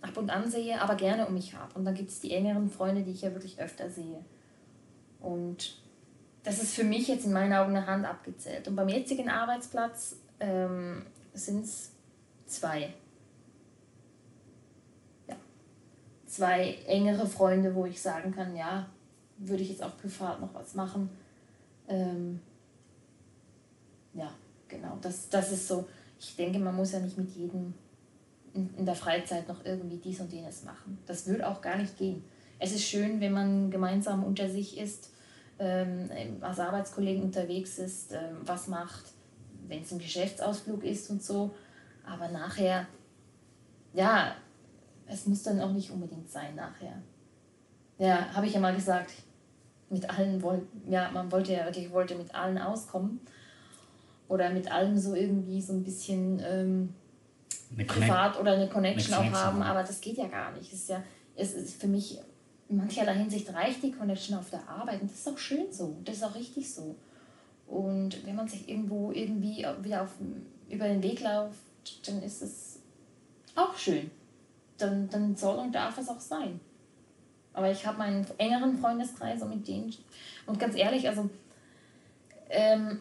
ab 0.02 0.18
und 0.18 0.30
an 0.30 0.50
sehe, 0.50 0.82
aber 0.82 0.96
gerne 0.96 1.28
um 1.28 1.34
mich 1.34 1.54
habe. 1.54 1.78
Und 1.78 1.86
dann 1.86 1.94
gibt 1.94 2.10
es 2.10 2.20
die 2.20 2.32
engeren 2.32 2.70
Freunde, 2.70 3.04
die 3.04 3.12
ich 3.12 3.22
ja 3.22 3.34
wirklich 3.34 3.60
öfter 3.60 3.89
sehe. 3.89 4.24
Und 5.20 5.78
das 6.44 6.62
ist 6.62 6.74
für 6.74 6.84
mich 6.84 7.08
jetzt 7.08 7.26
in 7.26 7.34
meinen 7.34 7.54
Augen 7.54 7.76
eine 7.76 7.86
Hand 7.86 8.06
abgezählt. 8.06 8.68
Und 8.68 8.76
beim 8.76 8.89
jetzigen 8.89 9.30
Arbeitsplatz 9.30 10.18
ähm, 10.39 11.06
sind 11.34 11.65
es 11.65 11.91
zwei. 12.45 12.93
Ja. 15.28 15.36
Zwei 16.26 16.76
engere 16.88 17.28
Freunde, 17.28 17.76
wo 17.76 17.86
ich 17.86 18.02
sagen 18.02 18.34
kann, 18.34 18.56
ja, 18.56 18.88
würde 19.38 19.63
ich 19.63 19.69
jetzt 19.69 19.84
auch 19.84 19.98
privat 19.98 20.39
noch 20.41 20.54
was 20.54 20.76
machen. 20.76 21.10
Ähm, 21.88 22.39
ja, 24.13 24.32
genau. 24.67 24.98
Das, 25.02 25.30
das 25.30 25.52
ist 25.52 25.67
so. 25.67 25.88
Ich 26.19 26.36
denke, 26.36 26.60
man 26.60 26.76
muss 26.76 26.93
ja 26.93 27.00
nicht 27.00 27.17
mit 27.17 27.30
jedem 27.36 27.74
in, 28.54 28.74
in 28.78 28.86
der 28.86 28.95
Freizeit 28.95 29.48
noch 29.48 29.65
irgendwie 29.65 29.98
dies 29.98 30.19
und 30.21 30.32
jenes 30.32 30.63
machen. 30.63 30.98
Das 31.06 31.28
würde 31.28 31.48
auch 31.48 31.62
gar 31.62 31.78
nicht 31.78 31.98
gehen. 31.98 32.24
Es 32.58 32.71
ist 32.71 32.86
schön, 32.86 33.19
wenn 33.19 33.34
man 33.34 33.69
gemeinsam 33.69 34.24
unter 34.24 34.50
sich 34.50 34.78
ist, 34.78 35.12
ähm, 35.60 36.10
als 36.41 36.60
Arbeitskollegen 36.60 37.24
unterwegs 37.24 37.78
ist, 37.80 38.13
ähm, 38.13 38.38
was 38.45 38.67
macht 38.67 39.14
wenn 39.67 39.82
es 39.82 39.91
ein 39.91 39.99
Geschäftsausflug 39.99 40.84
ist 40.84 41.10
und 41.10 41.23
so. 41.23 41.56
Aber 42.06 42.30
nachher, 42.30 42.88
ja, 43.93 44.36
es 45.08 45.25
muss 45.25 45.43
dann 45.43 45.60
auch 45.60 45.71
nicht 45.71 45.91
unbedingt 45.91 46.30
sein 46.30 46.56
nachher. 46.56 47.01
Ja, 47.97 48.34
habe 48.34 48.45
ich 48.45 48.54
ja 48.54 48.60
mal 48.60 48.75
gesagt, 48.75 49.12
mit 49.89 50.10
allen 50.10 50.41
wollten, 50.41 50.91
ja, 50.91 51.10
man 51.12 51.32
wollte 51.32 51.54
ja 51.54 51.65
wirklich, 51.65 51.91
wollte 51.91 52.15
mit 52.15 52.34
allen 52.34 52.58
auskommen. 52.58 53.19
Oder 54.28 54.49
mit 54.49 54.71
allen 54.71 54.97
so 54.99 55.13
irgendwie 55.13 55.62
so 55.62 55.73
ein 55.73 55.84
bisschen 55.84 56.41
ähm, 56.43 56.93
privat 57.86 58.39
oder 58.39 58.54
eine 58.54 58.67
Connection, 58.67 59.13
auch 59.13 59.32
haben, 59.32 59.62
aber 59.62 59.82
das 59.82 60.01
geht 60.01 60.17
ja 60.17 60.28
gar 60.28 60.51
nicht. 60.54 60.73
Es 60.73 60.80
ist 60.80 60.89
ja, 60.89 61.04
es 61.36 61.54
ist 61.54 61.80
für 61.80 61.88
mich 61.88 62.19
in 62.67 62.78
mancherlei 62.78 63.13
Hinsicht 63.13 63.54
reicht 63.54 63.84
die 63.84 63.91
Connection 63.91 64.36
auf 64.38 64.49
der 64.49 64.67
Arbeit 64.67 65.01
und 65.01 65.12
das 65.12 65.19
ist 65.19 65.28
auch 65.28 65.38
schön 65.38 65.71
so. 65.71 65.95
Das 66.04 66.15
ist 66.15 66.23
auch 66.23 66.36
richtig 66.36 66.73
so. 66.73 66.95
Und 67.67 68.25
wenn 68.25 68.36
man 68.36 68.47
sich 68.47 68.69
irgendwo 68.69 69.12
irgendwie 69.12 69.65
wieder 69.82 70.04
auf, 70.04 70.15
über 70.69 70.88
den 70.88 71.01
Weg 71.01 71.21
läuft, 71.21 72.08
dann 72.08 72.21
ist 72.21 72.41
es 72.41 72.80
auch 73.56 73.78
schön. 73.78 74.12
Dann, 74.78 75.10
dann 75.10 75.36
soll 75.36 75.58
und 75.58 75.73
darf 75.73 75.97
es 75.97 76.10
auch 76.10 76.19
sein. 76.19 76.60
Aber 77.54 77.71
ich 77.71 77.86
habe 77.86 77.97
meinen 77.97 78.25
engeren 78.38 78.78
Freundeskreis 78.78 79.41
und 79.41 79.49
mit 79.49 79.67
denen. 79.67 79.93
Und 80.45 80.60
ganz 80.60 80.75
ehrlich, 80.75 81.08
also 81.08 81.30
ähm, 82.49 82.99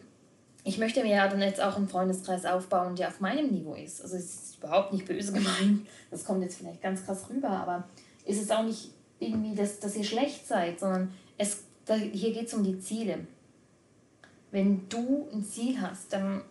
ich 0.63 0.77
möchte 0.77 1.03
mir 1.03 1.15
ja 1.15 1.27
dann 1.27 1.41
jetzt 1.41 1.61
auch 1.61 1.75
einen 1.75 1.89
Freundeskreis 1.89 2.45
aufbauen, 2.45 2.95
der 2.95 3.09
auf 3.09 3.19
meinem 3.19 3.51
Niveau 3.51 3.75
ist. 3.75 4.01
Also 4.01 4.15
es 4.15 4.23
ist 4.23 4.57
überhaupt 4.57 4.93
nicht 4.93 5.05
böse 5.05 5.33
gemeint. 5.33 5.85
Das 6.09 6.23
kommt 6.23 6.41
jetzt 6.41 6.57
vielleicht 6.57 6.81
ganz 6.81 7.05
krass 7.05 7.29
rüber, 7.29 7.49
aber 7.49 7.87
ist 8.25 8.41
es 8.41 8.49
auch 8.49 8.63
nicht 8.63 8.89
irgendwie, 9.19 9.53
dass, 9.53 9.79
dass 9.79 9.95
ihr 9.95 10.03
schlecht 10.03 10.47
seid, 10.47 10.79
sondern 10.79 11.13
es, 11.37 11.63
da, 11.85 11.95
hier 11.95 12.33
geht 12.33 12.47
es 12.47 12.53
um 12.53 12.63
die 12.63 12.79
Ziele 12.79 13.27
wenn 14.55 14.87
du 14.87 15.27
ein 15.33 15.43
Ziel 15.43 15.81
hast, 15.81 16.13
dann 16.13 16.41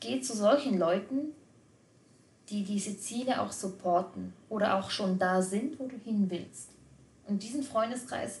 geh 0.00 0.20
zu 0.20 0.36
solchen 0.36 0.80
Leuten, 0.80 1.32
die 2.48 2.64
diese 2.64 2.98
Ziele 2.98 3.40
auch 3.40 3.52
supporten 3.52 4.32
oder 4.48 4.74
auch 4.74 4.90
schon 4.90 5.16
da 5.16 5.40
sind, 5.40 5.78
wo 5.78 5.86
du 5.86 5.94
hin 5.96 6.28
willst. 6.28 6.70
Und 7.28 7.44
diesen 7.44 7.62
Freundeskreis 7.62 8.40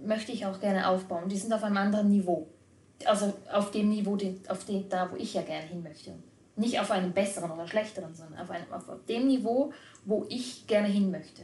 möchte 0.00 0.30
ich 0.30 0.46
auch 0.46 0.60
gerne 0.60 0.86
aufbauen. 0.86 1.28
Die 1.28 1.36
sind 1.36 1.52
auf 1.52 1.64
einem 1.64 1.76
anderen 1.76 2.08
Niveau. 2.08 2.46
Also 3.04 3.34
auf 3.52 3.72
dem 3.72 3.88
Niveau, 3.88 4.16
auf 4.46 4.64
dem, 4.64 4.88
da 4.88 5.10
wo 5.10 5.16
ich 5.16 5.34
ja 5.34 5.42
gerne 5.42 5.66
hin 5.66 5.82
möchte. 5.82 6.14
Nicht 6.54 6.78
auf 6.78 6.92
einem 6.92 7.12
besseren 7.12 7.50
oder 7.50 7.66
schlechteren, 7.66 8.14
sondern 8.14 8.38
auf, 8.38 8.50
einem, 8.50 8.72
auf 8.72 8.84
dem 9.08 9.26
Niveau, 9.26 9.72
wo 10.04 10.24
ich 10.28 10.68
gerne 10.68 10.86
hin 10.86 11.10
möchte. 11.10 11.42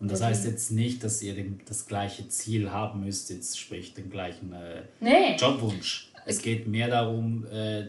Und 0.00 0.10
das 0.10 0.22
heißt 0.22 0.44
jetzt 0.44 0.70
nicht, 0.70 1.02
dass 1.02 1.22
ihr 1.22 1.34
den, 1.34 1.60
das 1.66 1.86
gleiche 1.86 2.28
Ziel 2.28 2.70
haben 2.70 3.04
müsst, 3.04 3.30
jetzt 3.30 3.58
sprich 3.58 3.94
den 3.94 4.10
gleichen 4.10 4.52
äh, 4.52 4.82
nee. 5.00 5.36
Jobwunsch. 5.36 6.10
Es 6.26 6.42
geht 6.42 6.66
mehr 6.66 6.88
darum, 6.88 7.46
äh, 7.46 7.88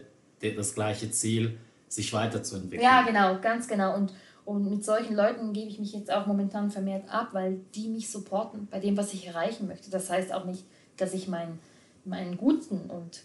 das 0.54 0.74
gleiche 0.74 1.10
Ziel, 1.10 1.58
sich 1.88 2.12
weiterzuentwickeln. 2.12 2.82
Ja, 2.82 3.02
genau, 3.02 3.38
ganz 3.40 3.68
genau. 3.68 3.94
Und, 3.94 4.12
und 4.44 4.70
mit 4.70 4.84
solchen 4.84 5.14
Leuten 5.14 5.52
gebe 5.52 5.68
ich 5.68 5.78
mich 5.78 5.92
jetzt 5.92 6.10
auch 6.10 6.26
momentan 6.26 6.70
vermehrt 6.70 7.04
ab, 7.08 7.28
weil 7.32 7.60
die 7.74 7.88
mich 7.88 8.10
supporten 8.10 8.68
bei 8.70 8.80
dem, 8.80 8.96
was 8.96 9.12
ich 9.12 9.26
erreichen 9.26 9.66
möchte. 9.66 9.90
Das 9.90 10.10
heißt 10.10 10.32
auch 10.32 10.44
nicht, 10.44 10.64
dass 10.96 11.14
ich 11.14 11.28
meinen, 11.28 11.58
meinen 12.04 12.36
guten 12.36 12.90
und 12.90 13.22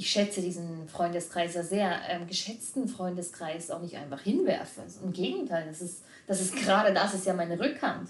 ich 0.00 0.08
schätze 0.08 0.40
diesen 0.40 0.88
Freundeskreis 0.88 1.52
ja 1.52 1.62
sehr, 1.62 2.00
ähm, 2.08 2.26
geschätzten 2.26 2.88
Freundeskreis 2.88 3.70
auch 3.70 3.82
nicht 3.82 3.98
einfach 3.98 4.22
hinwerfe. 4.22 4.80
Im 5.04 5.12
Gegenteil, 5.12 5.66
das 5.68 5.82
ist, 5.82 6.04
das 6.26 6.40
ist 6.40 6.56
gerade 6.56 6.94
das 6.94 7.12
ist 7.12 7.26
ja 7.26 7.34
meine 7.34 7.60
Rückhand. 7.60 8.08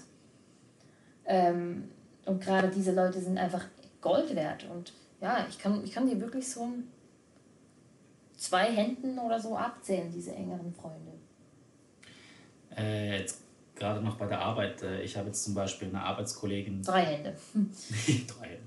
Ähm, 1.25 1.89
und 2.25 2.41
gerade 2.41 2.69
diese 2.69 2.93
Leute 2.93 3.19
sind 3.19 3.37
einfach 3.37 3.65
Gold 3.99 4.33
wert. 4.33 4.65
Und 4.73 4.93
ja, 5.19 5.45
ich 5.49 5.59
kann, 5.59 5.83
ich 5.83 5.91
kann 5.91 6.09
die 6.09 6.21
wirklich 6.21 6.49
so 6.49 6.65
zwei 8.37 8.71
Händen 8.71 9.19
oder 9.19 9.37
so 9.37 9.57
abzählen, 9.57 10.09
diese 10.09 10.33
engeren 10.33 10.73
Freunde. 10.73 11.11
Äh, 12.77 13.19
jetzt 13.19 13.41
gerade 13.75 13.99
noch 13.99 14.15
bei 14.15 14.27
der 14.27 14.39
Arbeit. 14.39 14.81
Äh, 14.81 15.01
ich 15.01 15.17
habe 15.17 15.27
jetzt 15.27 15.43
zum 15.43 15.55
Beispiel 15.55 15.89
eine 15.89 16.01
Arbeitskollegin. 16.01 16.83
Drei 16.83 17.01
Hände. 17.01 17.35
Drei 17.53 18.47
Hände. 18.47 18.63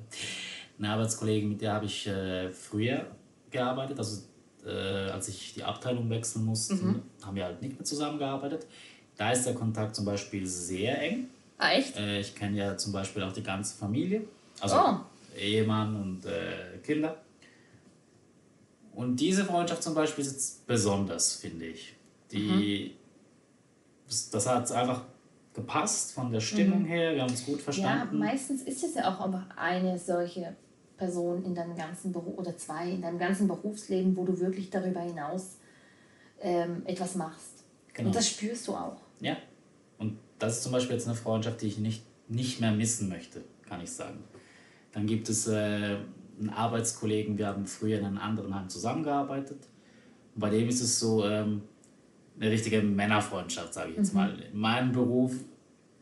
Eine 0.78 0.90
Arbeitskollegin, 0.90 1.48
mit 1.48 1.60
der 1.60 1.74
habe 1.74 1.86
ich 1.86 2.06
äh, 2.06 2.50
früher 2.50 3.06
gearbeitet. 3.50 3.98
Also 3.98 4.22
äh, 4.66 5.10
als 5.10 5.28
ich 5.28 5.54
die 5.54 5.62
Abteilung 5.62 6.08
wechseln 6.10 6.44
musste, 6.44 6.74
mhm. 6.74 7.02
haben 7.22 7.36
wir 7.36 7.44
halt 7.44 7.62
nicht 7.62 7.74
mehr 7.76 7.84
zusammengearbeitet. 7.84 8.66
Da 9.16 9.30
ist 9.30 9.44
der 9.44 9.54
Kontakt 9.54 9.94
zum 9.94 10.04
Beispiel 10.04 10.46
sehr 10.46 11.00
eng. 11.00 11.28
Ah, 11.58 11.72
echt? 11.72 11.96
Äh, 11.96 12.20
ich 12.20 12.34
kenne 12.34 12.58
ja 12.58 12.76
zum 12.76 12.92
Beispiel 12.92 13.22
auch 13.22 13.32
die 13.32 13.42
ganze 13.42 13.76
Familie. 13.76 14.24
Also 14.60 14.76
oh. 14.76 14.96
Ehemann 15.38 15.94
und 15.96 16.26
äh, 16.26 16.78
Kinder. 16.82 17.16
Und 18.94 19.16
diese 19.16 19.44
Freundschaft 19.44 19.82
zum 19.82 19.94
Beispiel 19.94 20.24
ist 20.24 20.66
besonders, 20.66 21.34
finde 21.34 21.66
ich. 21.66 21.94
Die, 22.30 22.92
mhm. 22.92 24.08
das, 24.08 24.30
das 24.30 24.46
hat 24.46 24.72
einfach 24.72 25.02
gepasst 25.52 26.12
von 26.12 26.32
der 26.32 26.40
Stimmung 26.40 26.82
mhm. 26.82 26.86
her, 26.86 27.14
wir 27.14 27.22
haben 27.22 27.32
es 27.32 27.44
gut 27.44 27.60
verstanden. 27.60 28.20
Ja, 28.20 28.26
meistens 28.26 28.62
ist 28.62 28.82
es 28.82 28.94
ja 28.94 29.12
auch 29.12 29.20
einfach 29.20 29.46
eine 29.56 29.98
solche 29.98 30.56
Person 30.96 31.44
in 31.44 31.54
deinem 31.54 31.76
ganzen 31.76 32.12
Beruf 32.12 32.38
oder 32.38 32.56
zwei 32.56 32.90
in 32.90 33.02
deinem 33.02 33.18
ganzen 33.18 33.48
Berufsleben, 33.48 34.16
wo 34.16 34.24
du 34.24 34.38
wirklich 34.38 34.70
darüber 34.70 35.00
hinaus 35.00 35.56
ähm, 36.40 36.82
etwas 36.86 37.16
machst. 37.16 37.64
Genau. 37.92 38.08
Und 38.08 38.16
das 38.16 38.28
spürst 38.28 38.68
du 38.68 38.72
auch. 38.74 39.00
Ja. 39.20 39.36
Und 39.98 40.18
das 40.38 40.56
ist 40.56 40.62
zum 40.62 40.72
Beispiel 40.72 40.96
jetzt 40.96 41.06
eine 41.06 41.16
Freundschaft, 41.16 41.62
die 41.62 41.66
ich 41.66 41.78
nicht, 41.78 42.04
nicht 42.28 42.60
mehr 42.60 42.72
missen 42.72 43.08
möchte, 43.08 43.42
kann 43.68 43.80
ich 43.80 43.90
sagen. 43.90 44.22
Dann 44.92 45.06
gibt 45.06 45.28
es 45.28 45.48
äh, 45.48 45.96
einen 46.38 46.50
Arbeitskollegen, 46.50 47.38
wir 47.38 47.48
haben 47.48 47.66
früher 47.66 47.98
in 47.98 48.04
einem 48.04 48.18
anderen 48.18 48.54
Heim 48.54 48.68
zusammengearbeitet. 48.68 49.58
Und 50.34 50.40
bei 50.40 50.50
dem 50.50 50.68
ist 50.68 50.80
es 50.80 50.98
so 50.98 51.24
ähm, 51.24 51.62
eine 52.38 52.50
richtige 52.50 52.82
Männerfreundschaft, 52.82 53.74
sage 53.74 53.90
ich 53.90 53.96
jetzt 53.96 54.12
mhm. 54.12 54.20
mal. 54.20 54.38
In 54.52 54.58
meinem 54.58 54.92
Beruf, 54.92 55.32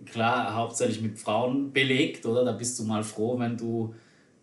klar, 0.06 0.54
hauptsächlich 0.54 1.00
mit 1.00 1.18
Frauen 1.18 1.72
belegt, 1.72 2.26
oder? 2.26 2.44
Da 2.44 2.52
bist 2.52 2.78
du 2.78 2.84
mal 2.84 3.02
froh, 3.02 3.38
wenn 3.38 3.56
du 3.56 3.94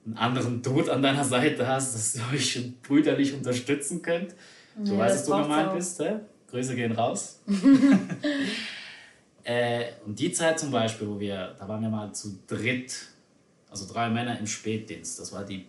einen 0.09 0.17
anderen 0.17 0.61
Dude 0.61 0.91
an 0.91 1.01
deiner 1.01 1.23
Seite 1.23 1.67
hast, 1.67 1.93
dass 1.93 2.15
ihr 2.15 2.23
euch 2.33 2.59
brüderlich 2.81 3.33
unterstützen 3.33 4.01
könnt. 4.01 4.35
Du 4.75 4.93
ja, 4.93 4.99
weißt, 4.99 5.15
dass 5.15 5.25
du 5.25 5.43
gemeint 5.43 5.73
bist, 5.73 5.99
hä? 5.99 6.19
Grüße 6.49 6.75
gehen 6.75 6.93
raus. 6.93 7.41
äh, 9.43 9.85
und 10.05 10.19
die 10.19 10.31
Zeit 10.31 10.59
zum 10.59 10.71
Beispiel, 10.71 11.07
wo 11.07 11.19
wir, 11.19 11.55
da 11.59 11.67
waren 11.67 11.81
wir 11.81 11.89
mal 11.89 12.11
zu 12.13 12.39
dritt, 12.47 12.95
also 13.69 13.91
drei 13.91 14.09
Männer 14.09 14.39
im 14.39 14.47
Spätdienst. 14.47 15.19
Das 15.19 15.31
war 15.31 15.45
die, 15.45 15.65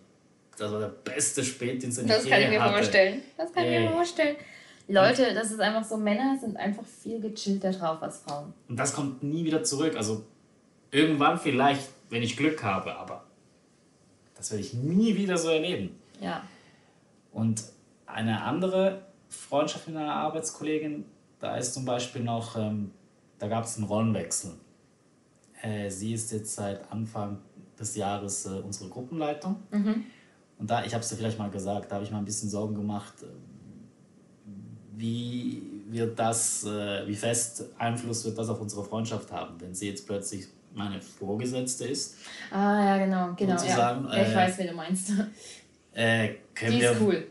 das 0.57 0.71
war 0.71 0.79
der 0.79 0.87
beste 0.87 1.43
Spätdienst, 1.43 1.99
den 1.99 2.07
das 2.07 2.23
ich 2.23 2.29
je 2.29 2.33
hatte. 2.33 2.45
Das 2.45 2.51
kann 2.51 2.53
ich 2.53 2.59
mir 2.59 2.73
vorstellen. 2.73 3.21
Das 3.37 3.53
kann 3.53 3.65
ich 3.65 3.79
mir 3.79 3.91
vorstellen. 3.91 4.35
Leute, 4.87 5.33
das 5.35 5.51
ist 5.51 5.59
einfach 5.59 5.83
so, 5.83 5.97
Männer 5.97 6.37
sind 6.41 6.57
einfach 6.57 6.83
viel 6.85 7.21
gechillter 7.21 7.71
drauf 7.71 8.01
als 8.01 8.19
Frauen. 8.19 8.53
Und 8.67 8.77
das 8.77 8.93
kommt 8.93 9.21
nie 9.21 9.45
wieder 9.45 9.63
zurück. 9.63 9.95
Also 9.95 10.25
irgendwann 10.89 11.39
vielleicht, 11.39 11.87
wenn 12.09 12.23
ich 12.23 12.35
Glück 12.35 12.63
habe, 12.63 12.95
aber 12.95 13.23
das 14.41 14.51
werde 14.51 14.63
ich 14.63 14.73
nie 14.73 15.15
wieder 15.15 15.37
so 15.37 15.49
erleben. 15.49 15.95
Ja. 16.19 16.41
Und 17.31 17.63
eine 18.07 18.41
andere 18.41 19.05
Freundschaft 19.29 19.87
mit 19.87 19.95
einer 19.95 20.15
Arbeitskollegin, 20.15 21.05
da 21.39 21.57
ist 21.57 21.75
zum 21.75 21.85
Beispiel 21.85 22.23
noch, 22.23 22.57
ähm, 22.57 22.91
da 23.37 23.47
gab 23.47 23.65
es 23.65 23.77
einen 23.77 23.85
Rollenwechsel. 23.85 24.53
Äh, 25.61 25.91
sie 25.91 26.13
ist 26.13 26.31
jetzt 26.31 26.55
seit 26.55 26.91
Anfang 26.91 27.37
des 27.79 27.95
Jahres 27.95 28.47
äh, 28.47 28.49
unsere 28.49 28.89
Gruppenleitung. 28.89 29.57
Mhm. 29.69 30.05
Und 30.57 30.69
da, 30.69 30.83
ich 30.85 30.93
habe 30.93 31.03
es 31.03 31.09
dir 31.09 31.17
vielleicht 31.17 31.37
mal 31.37 31.51
gesagt, 31.51 31.91
da 31.91 31.95
habe 31.95 32.05
ich 32.05 32.11
mal 32.11 32.17
ein 32.17 32.25
bisschen 32.25 32.49
Sorgen 32.49 32.73
gemacht, 32.73 33.13
äh, 33.21 33.27
wie 34.95 35.61
wird 35.87 36.17
das, 36.17 36.63
äh, 36.63 37.07
wie 37.07 37.15
fest 37.15 37.65
Einfluss 37.77 38.25
wird 38.25 38.39
das 38.39 38.49
auf 38.49 38.59
unsere 38.59 38.83
Freundschaft 38.83 39.31
haben, 39.31 39.61
wenn 39.61 39.75
sie 39.75 39.87
jetzt 39.87 40.07
plötzlich 40.07 40.47
meine 40.73 41.01
Vorgesetzte 41.01 41.85
ist. 41.85 42.17
Ah, 42.51 42.83
ja, 42.83 42.97
genau, 42.97 43.33
genau. 43.35 43.55
Ja. 43.63 43.67
ja. 43.67 44.23
ich 44.23 44.29
äh, 44.29 44.35
weiß, 44.35 44.57
wen 44.57 44.67
du 44.67 44.73
meinst. 44.73 45.11
Äh, 45.93 46.35
können 46.55 46.71
Die 46.71 46.79
ist 46.79 46.99
wir, 46.99 47.01
cool. 47.01 47.27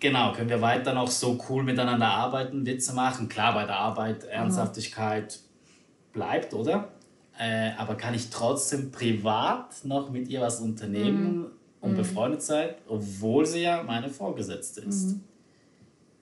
Genau, 0.00 0.32
können 0.32 0.48
wir 0.48 0.60
weiter 0.60 0.94
noch 0.94 1.10
so 1.10 1.38
cool 1.48 1.62
miteinander 1.62 2.08
arbeiten, 2.08 2.64
Witze 2.66 2.94
machen? 2.94 3.28
Klar, 3.28 3.54
bei 3.54 3.66
der 3.66 3.76
Arbeit 3.76 4.24
Ernsthaftigkeit 4.24 5.38
mhm. 5.38 6.12
bleibt, 6.12 6.54
oder? 6.54 6.88
Äh, 7.38 7.72
aber 7.78 7.94
kann 7.94 8.14
ich 8.14 8.30
trotzdem 8.30 8.90
privat 8.90 9.84
noch 9.84 10.10
mit 10.10 10.28
ihr 10.28 10.40
was 10.40 10.60
unternehmen 10.60 11.36
mhm. 11.36 11.46
und 11.80 11.92
mhm. 11.92 11.96
befreundet 11.98 12.42
sein, 12.42 12.70
obwohl 12.88 13.46
sie 13.46 13.62
ja 13.62 13.82
meine 13.82 14.08
Vorgesetzte 14.08 14.80
ist? 14.80 15.08
Mhm. 15.08 15.20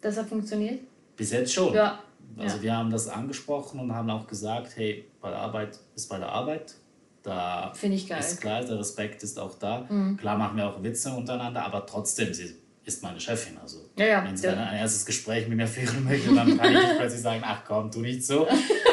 Das 0.01 0.17
hat 0.17 0.29
funktioniert? 0.29 0.81
Bis 1.17 1.33
jetzt 1.33 1.53
schon. 1.53 1.73
Ja. 1.75 2.01
Also 2.39 2.57
ja. 2.57 2.63
wir 2.63 2.77
haben 2.77 2.91
das 2.91 3.09
angesprochen 3.09 3.81
und 3.81 3.95
haben 3.95 4.11
auch 4.11 4.27
gesagt, 4.27 4.77
hey, 4.77 5.05
bei 5.21 5.31
der 5.31 5.39
Arbeit 5.39 5.79
ist 5.95 6.09
bei 6.09 6.19
der 6.19 6.29
Arbeit. 6.29 6.75
Da 7.23 7.73
Finde 7.75 7.97
ich 7.97 8.09
geil. 8.09 8.21
ist 8.21 8.41
klar, 8.41 8.65
der 8.65 8.79
Respekt 8.79 9.23
ist 9.23 9.39
auch 9.39 9.59
da. 9.59 9.87
Mhm. 9.89 10.17
Klar 10.17 10.39
machen 10.39 10.57
wir 10.57 10.69
auch 10.69 10.83
Witze 10.83 11.11
untereinander, 11.11 11.65
aber 11.65 11.85
trotzdem, 11.85 12.33
sie 12.33 12.57
ist 12.85 13.03
meine 13.03 13.21
Chefin. 13.21 13.59
Also 13.59 13.79
ja, 13.97 14.07
ja. 14.07 14.25
wenn 14.25 14.37
sie 14.37 14.47
ja. 14.47 14.53
ein 14.53 14.79
erstes 14.79 15.05
Gespräch 15.05 15.47
mit 15.49 15.59
mir 15.59 15.67
führen 15.67 16.05
möchte, 16.05 16.35
dann 16.35 16.57
kann 16.57 16.73
ich 16.73 16.81
nicht 16.81 16.97
plötzlich 16.97 17.21
sagen, 17.21 17.43
ach 17.45 17.63
komm, 17.67 17.91
tu 17.91 18.01
nicht 18.01 18.25
so. 18.25 18.47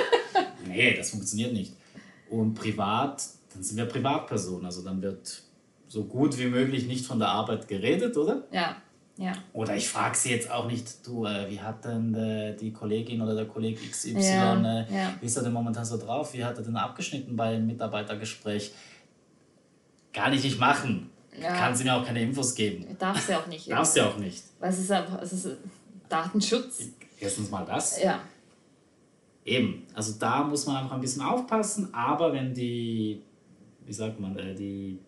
nee, 0.67 0.95
das 0.95 1.11
funktioniert 1.11 1.53
nicht. 1.53 1.73
Und 2.29 2.55
privat, 2.55 3.23
dann 3.53 3.63
sind 3.63 3.77
wir 3.77 3.85
Privatpersonen. 3.85 4.65
Also 4.65 4.81
dann 4.81 5.01
wird 5.01 5.43
so 5.87 6.03
gut 6.03 6.37
wie 6.37 6.47
möglich 6.47 6.87
nicht 6.87 7.05
von 7.05 7.19
der 7.19 7.29
Arbeit 7.29 7.67
geredet, 7.67 8.17
oder? 8.17 8.43
Ja. 8.51 8.75
Ja. 9.17 9.33
Oder 9.53 9.75
ich 9.75 9.87
frage 9.87 10.15
sie 10.15 10.31
jetzt 10.31 10.51
auch 10.51 10.67
nicht, 10.67 11.07
du, 11.07 11.25
äh, 11.25 11.49
wie 11.49 11.59
hat 11.59 11.85
denn 11.85 12.13
äh, 12.13 12.55
die 12.55 12.73
Kollegin 12.73 13.21
oder 13.21 13.33
der 13.33 13.45
Kollege 13.45 13.79
XY, 13.89 14.19
ja, 14.19 14.55
äh, 14.55 14.93
ja. 14.93 15.13
wie 15.21 15.25
ist 15.25 15.37
er 15.37 15.43
denn 15.43 15.53
momentan 15.53 15.85
so 15.85 15.97
drauf, 15.97 16.33
wie 16.33 16.43
hat 16.43 16.57
er 16.57 16.63
denn 16.63 16.75
abgeschnitten 16.75 17.35
beim 17.35 17.65
Mitarbeitergespräch? 17.65 18.73
Gar 20.11 20.29
nicht 20.31 20.43
nicht 20.43 20.59
machen. 20.59 21.09
Ja. 21.41 21.55
Kann 21.55 21.75
sie 21.75 21.83
mir 21.83 21.93
auch 21.93 22.05
keine 22.05 22.21
Infos 22.21 22.55
geben. 22.55 22.85
Darf 22.97 23.25
sie 23.25 23.35
auch 23.35 23.47
nicht. 23.47 23.69
Darf 23.71 23.85
sie 23.85 24.01
auch 24.01 24.17
nicht. 24.17 24.43
Weil 24.59 24.69
es 24.69 24.79
ist 24.79 24.91
einfach, 24.91 25.21
es 25.21 25.33
ist 25.33 25.57
Datenschutz. 26.09 26.83
Erstens 27.19 27.49
mal 27.49 27.65
das. 27.65 28.01
Ja. 28.01 28.19
Eben, 29.45 29.85
also 29.93 30.13
da 30.19 30.43
muss 30.43 30.65
man 30.65 30.77
einfach 30.77 30.95
ein 30.95 31.01
bisschen 31.01 31.21
aufpassen, 31.21 31.93
aber 31.93 32.33
wenn 32.33 32.53
die, 32.53 33.21
wie 33.85 33.93
sagt 33.93 34.19
man, 34.19 34.37
äh, 34.37 34.55
die 34.55 34.99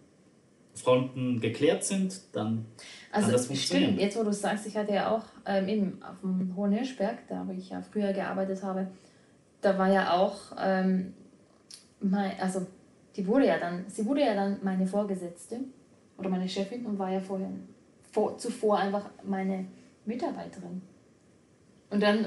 Fronten 0.76 1.40
geklärt 1.40 1.84
sind, 1.84 2.22
dann 2.34 2.66
also, 3.12 3.38
funktionieren. 3.38 3.90
Stimmt, 3.90 4.02
jetzt 4.02 4.18
wo 4.18 4.24
du 4.24 4.34
sagst, 4.34 4.68
ich 4.68 4.76
hatte 4.76 4.94
ja 4.94 5.12
auch 5.12 5.24
ähm, 5.46 5.68
eben 5.68 6.04
auf 6.04 6.20
dem 6.22 6.56
Hohen 6.56 6.72
Hirschberg, 6.72 7.20
da 7.28 7.48
wo 7.48 7.52
ich 7.52 7.70
ja 7.70 7.82
früher 7.82 8.14
gearbeitet 8.14 8.62
habe, 8.64 8.88
da 9.62 9.78
war 9.78 9.92
ja 9.92 10.14
auch, 10.14 10.38
ähm, 10.60 11.14
mein, 12.00 12.32
also 12.40 12.66
die 13.16 13.26
wurde 13.26 13.48
ja 13.48 13.58
dann, 13.58 13.86
sie 13.88 14.06
wurde 14.06 14.22
ja 14.22 14.36
dann 14.36 14.58
meine 14.62 14.86
Vorgesetzte 14.86 15.60
oder 16.18 16.30
meine 16.30 16.48
Chefin 16.48 16.86
und 16.86 17.00
war 17.00 17.12
ja 17.12 17.20
vorher 17.20 17.50
vor, 18.12 18.38
zuvor 18.38 18.78
einfach 18.78 19.10
meine 19.24 19.66
Mitarbeiterin. 20.06 20.82
Und 21.90 22.04
dann 22.04 22.26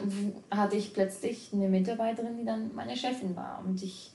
hatte 0.50 0.76
ich 0.76 0.94
plötzlich 0.94 1.50
eine 1.52 1.68
Mitarbeiterin, 1.68 2.38
die 2.38 2.44
dann 2.44 2.74
meine 2.74 2.96
Chefin 2.96 3.36
war. 3.36 3.62
Und 3.64 3.82
ich 3.82 4.12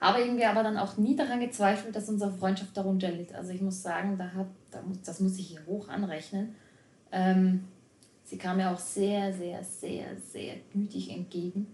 habe 0.00 0.20
irgendwie 0.20 0.44
aber 0.44 0.62
dann 0.62 0.76
auch 0.76 0.96
nie 0.96 1.16
daran 1.16 1.40
gezweifelt, 1.40 1.94
dass 1.96 2.08
unsere 2.08 2.32
Freundschaft 2.32 2.76
darunter 2.76 3.10
litt. 3.10 3.34
Also 3.34 3.52
ich 3.52 3.60
muss 3.60 3.82
sagen, 3.82 4.18
da 4.18 4.32
hat, 4.32 4.48
da 4.70 4.82
muss, 4.82 5.02
das 5.02 5.20
muss 5.20 5.38
ich 5.38 5.48
hier 5.48 5.64
hoch 5.66 5.88
anrechnen. 5.88 6.54
Ähm, 7.12 7.64
sie 8.24 8.38
kam 8.38 8.58
mir 8.58 8.70
auch 8.70 8.78
sehr, 8.78 9.32
sehr, 9.32 9.62
sehr, 9.64 10.16
sehr 10.16 10.56
gütig 10.72 11.10
entgegen. 11.10 11.66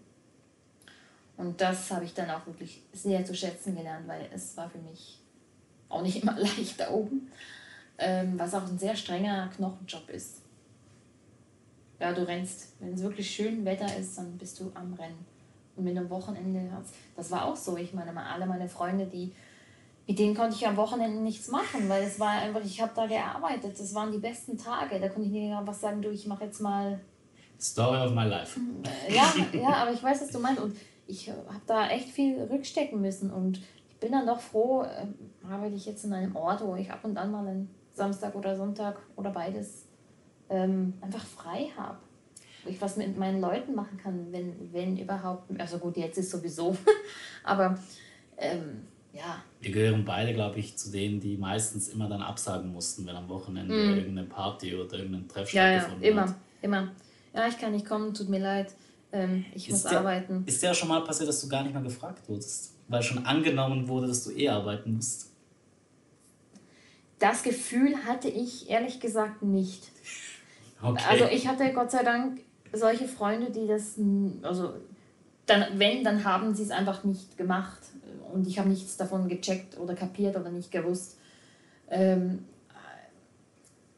Und 1.36 1.60
das 1.60 1.90
habe 1.90 2.04
ich 2.04 2.12
dann 2.12 2.30
auch 2.30 2.46
wirklich 2.46 2.82
sehr 2.92 3.24
zu 3.24 3.34
schätzen 3.34 3.74
gelernt, 3.74 4.06
weil 4.06 4.28
es 4.32 4.56
war 4.56 4.68
für 4.68 4.78
mich 4.78 5.18
auch 5.88 6.02
nicht 6.02 6.16
immer 6.22 6.38
leicht 6.38 6.78
da 6.78 6.90
oben, 6.90 7.30
ähm, 7.98 8.38
was 8.38 8.54
auch 8.54 8.66
ein 8.66 8.78
sehr 8.78 8.94
strenger 8.94 9.48
Knochenjob 9.56 10.08
ist. 10.10 10.42
Ja, 11.98 12.12
du 12.12 12.26
rennst, 12.26 12.74
wenn 12.78 12.94
es 12.94 13.02
wirklich 13.02 13.30
schön 13.30 13.64
Wetter 13.64 13.94
ist, 13.96 14.16
dann 14.16 14.38
bist 14.38 14.58
du 14.60 14.70
am 14.74 14.94
Rennen. 14.94 15.29
Und 15.80 15.86
mit 15.86 15.96
einem 15.96 16.10
Wochenende, 16.10 16.70
das 17.16 17.30
war 17.30 17.46
auch 17.46 17.56
so. 17.56 17.74
Ich 17.78 17.94
meine, 17.94 18.14
alle 18.14 18.44
meine 18.44 18.68
Freunde, 18.68 19.06
die, 19.06 19.32
mit 20.06 20.18
denen 20.18 20.36
konnte 20.36 20.54
ich 20.54 20.66
am 20.66 20.76
Wochenende 20.76 21.22
nichts 21.22 21.48
machen, 21.48 21.88
weil 21.88 22.02
es 22.02 22.20
war 22.20 22.32
einfach, 22.32 22.60
ich 22.62 22.82
habe 22.82 22.92
da 22.94 23.06
gearbeitet. 23.06 23.80
Das 23.80 23.94
waren 23.94 24.12
die 24.12 24.18
besten 24.18 24.58
Tage. 24.58 25.00
Da 25.00 25.08
konnte 25.08 25.28
ich 25.28 25.32
nicht 25.32 25.54
einfach 25.54 25.72
sagen, 25.72 26.02
du, 26.02 26.10
ich 26.10 26.26
mache 26.26 26.44
jetzt 26.44 26.60
mal. 26.60 27.00
Story 27.58 27.96
of 27.96 28.14
my 28.14 28.26
life. 28.26 28.60
Äh, 29.08 29.14
ja, 29.14 29.32
ja, 29.54 29.72
aber 29.76 29.92
ich 29.92 30.02
weiß, 30.02 30.20
was 30.20 30.28
du 30.28 30.38
meinst. 30.38 30.60
Und 30.60 30.76
ich 31.06 31.30
habe 31.30 31.62
da 31.66 31.88
echt 31.88 32.10
viel 32.10 32.42
rückstecken 32.42 33.00
müssen. 33.00 33.30
Und 33.30 33.56
ich 33.88 33.96
bin 34.00 34.12
dann 34.12 34.26
doch 34.26 34.40
froh, 34.40 34.82
äh, 34.82 35.06
arbeite 35.50 35.76
ich 35.76 35.86
jetzt 35.86 36.04
in 36.04 36.12
einem 36.12 36.36
Ort, 36.36 36.60
wo 36.62 36.74
ich 36.76 36.92
ab 36.92 37.00
und 37.04 37.16
an 37.16 37.30
mal 37.30 37.48
einen 37.48 37.70
Samstag 37.94 38.34
oder 38.34 38.54
Sonntag 38.54 38.98
oder 39.16 39.30
beides 39.30 39.86
ähm, 40.50 40.92
einfach 41.00 41.24
frei 41.24 41.70
habe 41.74 41.96
ich 42.66 42.80
was 42.80 42.96
mit 42.96 43.16
meinen 43.16 43.40
Leuten 43.40 43.74
machen 43.74 43.98
kann, 43.98 44.32
wenn, 44.32 44.72
wenn 44.72 44.96
überhaupt. 44.96 45.50
Also 45.60 45.78
gut, 45.78 45.96
jetzt 45.96 46.18
ist 46.18 46.30
sowieso, 46.30 46.76
aber 47.44 47.78
ähm, 48.36 48.82
ja. 49.12 49.42
Wir 49.60 49.72
gehören 49.72 50.04
beide, 50.04 50.32
glaube 50.32 50.58
ich, 50.58 50.76
zu 50.76 50.90
denen, 50.90 51.20
die 51.20 51.36
meistens 51.36 51.88
immer 51.88 52.08
dann 52.08 52.22
absagen 52.22 52.72
mussten, 52.72 53.06
wenn 53.06 53.16
am 53.16 53.28
Wochenende 53.28 53.74
mm. 53.74 53.98
irgendeine 53.98 54.28
Party 54.28 54.74
oder 54.74 54.98
irgendein 54.98 55.28
Treff 55.28 55.52
ja, 55.52 55.80
stattgefunden 55.80 56.04
ja, 56.04 56.10
immer, 56.10 56.22
hat. 56.22 56.36
immer. 56.62 56.90
Ja, 57.34 57.48
ich 57.48 57.58
kann 57.58 57.72
nicht 57.72 57.86
kommen, 57.86 58.14
tut 58.14 58.28
mir 58.28 58.40
leid. 58.40 58.72
Ähm, 59.12 59.44
ich 59.54 59.68
ist 59.68 59.72
muss 59.72 59.82
der, 59.84 59.98
arbeiten. 59.98 60.44
Ist 60.46 60.62
ja 60.62 60.72
schon 60.72 60.88
mal 60.88 61.02
passiert, 61.02 61.28
dass 61.28 61.40
du 61.40 61.48
gar 61.48 61.62
nicht 61.62 61.72
mehr 61.72 61.82
gefragt 61.82 62.28
wurdest? 62.28 62.74
Weil 62.88 63.02
schon 63.02 63.24
angenommen 63.26 63.88
wurde, 63.88 64.06
dass 64.06 64.24
du 64.24 64.30
eh 64.30 64.48
arbeiten 64.48 64.94
musst? 64.94 65.30
Das 67.18 67.42
Gefühl 67.42 67.96
hatte 68.06 68.28
ich 68.28 68.70
ehrlich 68.70 69.00
gesagt 69.00 69.42
nicht. 69.42 69.90
Okay. 70.82 71.04
Also 71.10 71.26
ich 71.26 71.46
hatte 71.46 71.74
Gott 71.74 71.90
sei 71.90 72.02
Dank 72.02 72.40
solche 72.72 73.08
Freunde, 73.08 73.50
die 73.50 73.66
das, 73.66 73.98
also 74.42 74.74
dann, 75.46 75.78
wenn, 75.78 76.04
dann 76.04 76.24
haben 76.24 76.54
sie 76.54 76.62
es 76.62 76.70
einfach 76.70 77.04
nicht 77.04 77.36
gemacht 77.36 77.80
und 78.32 78.46
ich 78.46 78.58
habe 78.58 78.68
nichts 78.68 78.96
davon 78.96 79.28
gecheckt 79.28 79.78
oder 79.78 79.94
kapiert 79.94 80.36
oder 80.36 80.50
nicht 80.50 80.70
gewusst. 80.70 81.18
Ähm, 81.88 82.44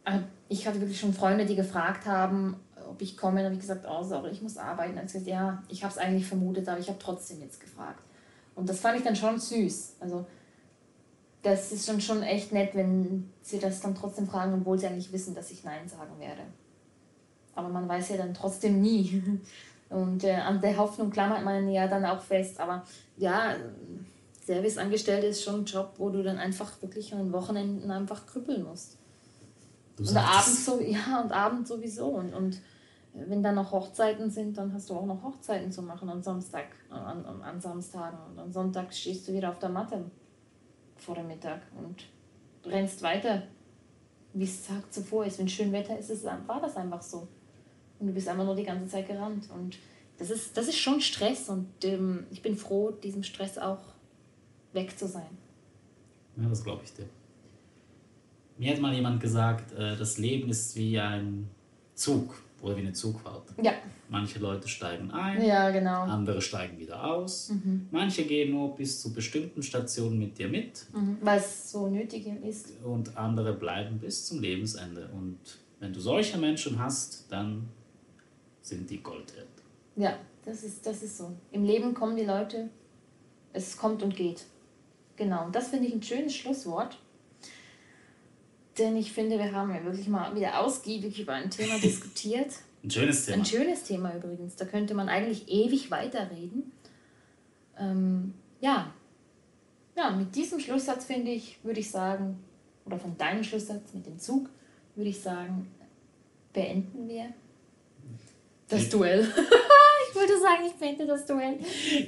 äh, 0.04 0.20
ich 0.48 0.66
hatte 0.66 0.80
wirklich 0.80 1.00
schon 1.00 1.12
Freunde, 1.12 1.44
die 1.44 1.56
gefragt 1.56 2.06
haben, 2.06 2.56
ob 2.88 3.00
ich 3.00 3.16
komme. 3.16 3.36
Dann 3.36 3.46
habe 3.46 3.54
ich 3.54 3.60
gesagt, 3.60 3.86
oh, 3.88 4.02
sorry, 4.02 4.30
ich 4.30 4.42
muss 4.42 4.56
arbeiten. 4.56 4.90
Dann 4.90 4.98
habe 4.98 5.06
ich 5.06 5.12
gesagt, 5.12 5.28
ja, 5.28 5.62
ich 5.68 5.82
habe 5.82 5.92
es 5.92 5.98
eigentlich 5.98 6.26
vermutet, 6.26 6.68
aber 6.68 6.78
ich 6.78 6.88
habe 6.88 6.98
trotzdem 6.98 7.40
jetzt 7.40 7.60
gefragt. 7.60 8.02
Und 8.54 8.68
das 8.68 8.80
fand 8.80 8.98
ich 8.98 9.04
dann 9.04 9.16
schon 9.16 9.38
süß. 9.38 9.96
Also 10.00 10.26
das 11.42 11.72
ist 11.72 11.88
dann 11.88 12.00
schon 12.00 12.22
echt 12.22 12.52
nett, 12.52 12.74
wenn 12.74 13.30
sie 13.42 13.58
das 13.58 13.80
dann 13.80 13.94
trotzdem 13.94 14.26
fragen, 14.26 14.54
obwohl 14.54 14.78
sie 14.78 14.86
eigentlich 14.86 15.12
wissen, 15.12 15.34
dass 15.34 15.50
ich 15.50 15.64
Nein 15.64 15.88
sagen 15.88 16.18
werde. 16.18 16.42
Aber 17.62 17.72
man 17.72 17.88
weiß 17.88 18.10
ja 18.10 18.16
dann 18.16 18.34
trotzdem 18.34 18.80
nie. 18.80 19.22
Und 19.88 20.24
äh, 20.24 20.32
an 20.32 20.60
der 20.60 20.76
Hoffnung 20.78 21.10
klammert 21.10 21.44
man 21.44 21.68
ja 21.70 21.86
dann 21.86 22.04
auch 22.04 22.20
fest. 22.20 22.58
Aber 22.58 22.82
ja, 23.18 23.54
Serviceangestellte 24.44 25.26
ist 25.26 25.44
schon 25.44 25.60
ein 25.60 25.64
Job, 25.64 25.94
wo 25.98 26.10
du 26.10 26.22
dann 26.22 26.38
einfach 26.38 26.80
wirklich 26.80 27.12
an 27.12 27.18
den 27.20 27.32
Wochenenden 27.32 27.90
einfach 27.90 28.26
krüppeln 28.26 28.64
musst. 28.64 28.98
Du 29.96 30.02
und 30.02 30.16
abends 30.16 30.64
so, 30.64 30.80
ja, 30.84 31.20
und 31.22 31.30
abends 31.30 31.68
sowieso. 31.68 32.06
Und, 32.06 32.32
und 32.34 32.60
wenn 33.14 33.42
dann 33.42 33.54
noch 33.54 33.72
Hochzeiten 33.72 34.30
sind, 34.30 34.56
dann 34.56 34.72
hast 34.72 34.88
du 34.88 34.94
auch 34.94 35.04
noch 35.04 35.22
Hochzeiten 35.22 35.70
zu 35.70 35.82
machen 35.82 36.08
am 36.08 36.22
Samstag, 36.22 36.66
an, 36.88 37.24
an, 37.24 37.60
Samstagen. 37.60 38.18
Und 38.30 38.38
am 38.38 38.52
Sonntag 38.52 38.92
stehst 38.94 39.28
du 39.28 39.32
wieder 39.32 39.50
auf 39.50 39.58
der 39.58 39.68
Matte 39.68 40.10
vor 40.96 41.14
dem 41.14 41.28
Mittag 41.28 41.60
und 41.76 42.06
rennst 42.64 43.02
weiter, 43.02 43.42
wie 44.32 44.44
es 44.44 44.66
Tag 44.66 44.92
zuvor 44.92 45.26
ist. 45.26 45.38
Wenn 45.38 45.48
schön 45.48 45.72
Wetter 45.72 45.98
ist, 45.98 46.10
ist, 46.10 46.24
war 46.24 46.60
das 46.60 46.76
einfach 46.76 47.02
so. 47.02 47.28
Und 48.02 48.08
du 48.08 48.14
bist 48.14 48.26
einfach 48.26 48.44
nur 48.44 48.56
die 48.56 48.64
ganze 48.64 48.88
Zeit 48.88 49.06
gerannt. 49.06 49.48
Und 49.54 49.78
das 50.18 50.30
ist, 50.30 50.56
das 50.56 50.66
ist 50.66 50.78
schon 50.78 51.00
Stress 51.00 51.48
und 51.48 51.68
ähm, 51.84 52.24
ich 52.32 52.42
bin 52.42 52.56
froh, 52.56 52.90
diesem 52.90 53.22
Stress 53.22 53.58
auch 53.58 53.78
weg 54.72 54.98
zu 54.98 55.06
sein. 55.06 55.38
Ja, 56.36 56.48
das 56.48 56.64
glaube 56.64 56.82
ich 56.84 56.92
dir. 56.92 57.08
Mir 58.58 58.72
hat 58.72 58.80
mal 58.80 58.92
jemand 58.92 59.20
gesagt, 59.20 59.72
äh, 59.72 59.96
das 59.96 60.18
Leben 60.18 60.50
ist 60.50 60.74
wie 60.74 60.98
ein 60.98 61.48
Zug 61.94 62.34
oder 62.60 62.76
wie 62.76 62.80
eine 62.80 62.92
Zugfahrt. 62.92 63.44
Ja. 63.62 63.72
Manche 64.08 64.40
Leute 64.40 64.66
steigen 64.66 65.12
ein, 65.12 65.44
ja, 65.44 65.70
genau. 65.70 66.02
andere 66.02 66.42
steigen 66.42 66.78
wieder 66.80 67.04
aus. 67.04 67.50
Mhm. 67.50 67.86
Manche 67.92 68.24
gehen 68.24 68.50
nur 68.50 68.74
bis 68.74 69.00
zu 69.00 69.12
bestimmten 69.12 69.62
Stationen 69.62 70.18
mit 70.18 70.38
dir 70.38 70.48
mit. 70.48 70.86
Mhm. 70.92 71.18
Es 71.24 71.70
so 71.70 71.88
nötig 71.88 72.26
ist. 72.44 72.72
Und 72.82 73.16
andere 73.16 73.52
bleiben 73.52 73.98
bis 73.98 74.26
zum 74.26 74.40
Lebensende. 74.40 75.08
Und 75.12 75.38
wenn 75.78 75.92
du 75.92 76.00
solche 76.00 76.36
Menschen 76.38 76.78
hast, 76.80 77.26
dann 77.30 77.68
sind 78.62 78.88
die 78.88 79.02
Gold 79.02 79.36
wert. 79.36 79.48
Ja, 79.96 80.18
das 80.44 80.64
ist, 80.64 80.86
das 80.86 81.02
ist 81.02 81.18
so. 81.18 81.32
Im 81.50 81.64
Leben 81.64 81.94
kommen 81.94 82.16
die 82.16 82.24
Leute, 82.24 82.70
es 83.52 83.76
kommt 83.76 84.02
und 84.02 84.16
geht. 84.16 84.44
Genau, 85.16 85.44
und 85.44 85.54
das 85.54 85.68
finde 85.68 85.88
ich 85.88 85.94
ein 85.94 86.02
schönes 86.02 86.34
Schlusswort. 86.34 86.98
Denn 88.78 88.96
ich 88.96 89.12
finde, 89.12 89.38
wir 89.38 89.52
haben 89.52 89.74
ja 89.74 89.84
wirklich 89.84 90.08
mal 90.08 90.34
wieder 90.34 90.58
ausgiebig 90.60 91.20
über 91.20 91.34
ein 91.34 91.50
Thema 91.50 91.78
diskutiert. 91.82 92.54
Ein 92.82 92.90
schönes 92.90 93.26
Thema. 93.26 93.38
Ein 93.38 93.44
schönes 93.44 93.82
Thema 93.84 94.16
übrigens. 94.16 94.56
Da 94.56 94.64
könnte 94.64 94.94
man 94.94 95.08
eigentlich 95.08 95.48
ewig 95.48 95.90
weiterreden. 95.90 96.72
Ähm, 97.78 98.34
ja. 98.60 98.92
Ja, 99.94 100.10
mit 100.10 100.34
diesem 100.34 100.58
Schlusssatz 100.58 101.04
finde 101.04 101.32
ich, 101.32 101.62
würde 101.62 101.80
ich 101.80 101.90
sagen, 101.90 102.42
oder 102.86 102.98
von 102.98 103.16
deinem 103.18 103.44
Schlusssatz 103.44 103.92
mit 103.92 104.06
dem 104.06 104.18
Zug, 104.18 104.48
würde 104.94 105.10
ich 105.10 105.20
sagen, 105.20 105.70
beenden 106.52 107.08
wir 107.08 107.34
das 108.72 108.88
Duell. 108.88 109.20
ich 110.08 110.16
wollte 110.16 110.40
sagen, 110.40 110.62
ich 110.66 110.74
beende 110.74 111.06
das 111.06 111.26
Duell. 111.26 111.58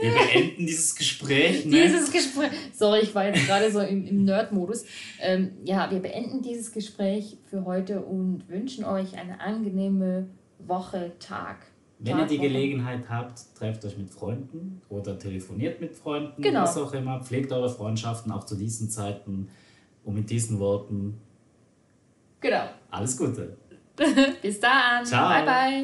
Wir 0.00 0.12
beenden 0.12 0.66
dieses 0.66 0.94
Gespräch. 0.94 1.64
Ne? 1.64 1.70
Dieses 1.86 2.10
Gespräch. 2.10 2.50
Sorry, 2.72 3.00
ich 3.00 3.14
war 3.14 3.26
jetzt 3.26 3.46
gerade 3.46 3.70
so 3.70 3.80
im, 3.80 4.06
im 4.06 4.24
Nerd-Modus. 4.24 4.84
Ähm, 5.20 5.52
ja, 5.64 5.90
wir 5.90 6.00
beenden 6.00 6.42
dieses 6.42 6.72
Gespräch 6.72 7.38
für 7.48 7.64
heute 7.64 8.00
und 8.00 8.48
wünschen 8.48 8.84
euch 8.84 9.16
eine 9.16 9.40
angenehme 9.40 10.28
Woche, 10.58 11.12
Tag. 11.18 11.58
Wenn 11.98 12.18
ihr 12.18 12.26
die 12.26 12.38
Gelegenheit 12.38 13.08
habt, 13.08 13.40
trefft 13.56 13.84
euch 13.84 13.96
mit 13.96 14.10
Freunden 14.10 14.82
oder 14.88 15.18
telefoniert 15.18 15.80
mit 15.80 15.94
Freunden, 15.94 16.42
genau. 16.42 16.62
was 16.62 16.76
auch 16.76 16.92
immer. 16.92 17.22
Pflegt 17.22 17.52
eure 17.52 17.70
Freundschaften 17.70 18.30
auch 18.32 18.44
zu 18.44 18.56
diesen 18.56 18.90
Zeiten. 18.90 19.48
Und 20.04 20.14
mit 20.14 20.28
diesen 20.28 20.58
Worten. 20.58 21.18
Genau. 22.40 22.68
Alles 22.90 23.16
Gute. 23.16 23.56
Bis 24.42 24.60
dann. 24.60 25.06
Ciao. 25.06 25.28
Bye, 25.30 25.44
bye. 25.46 25.82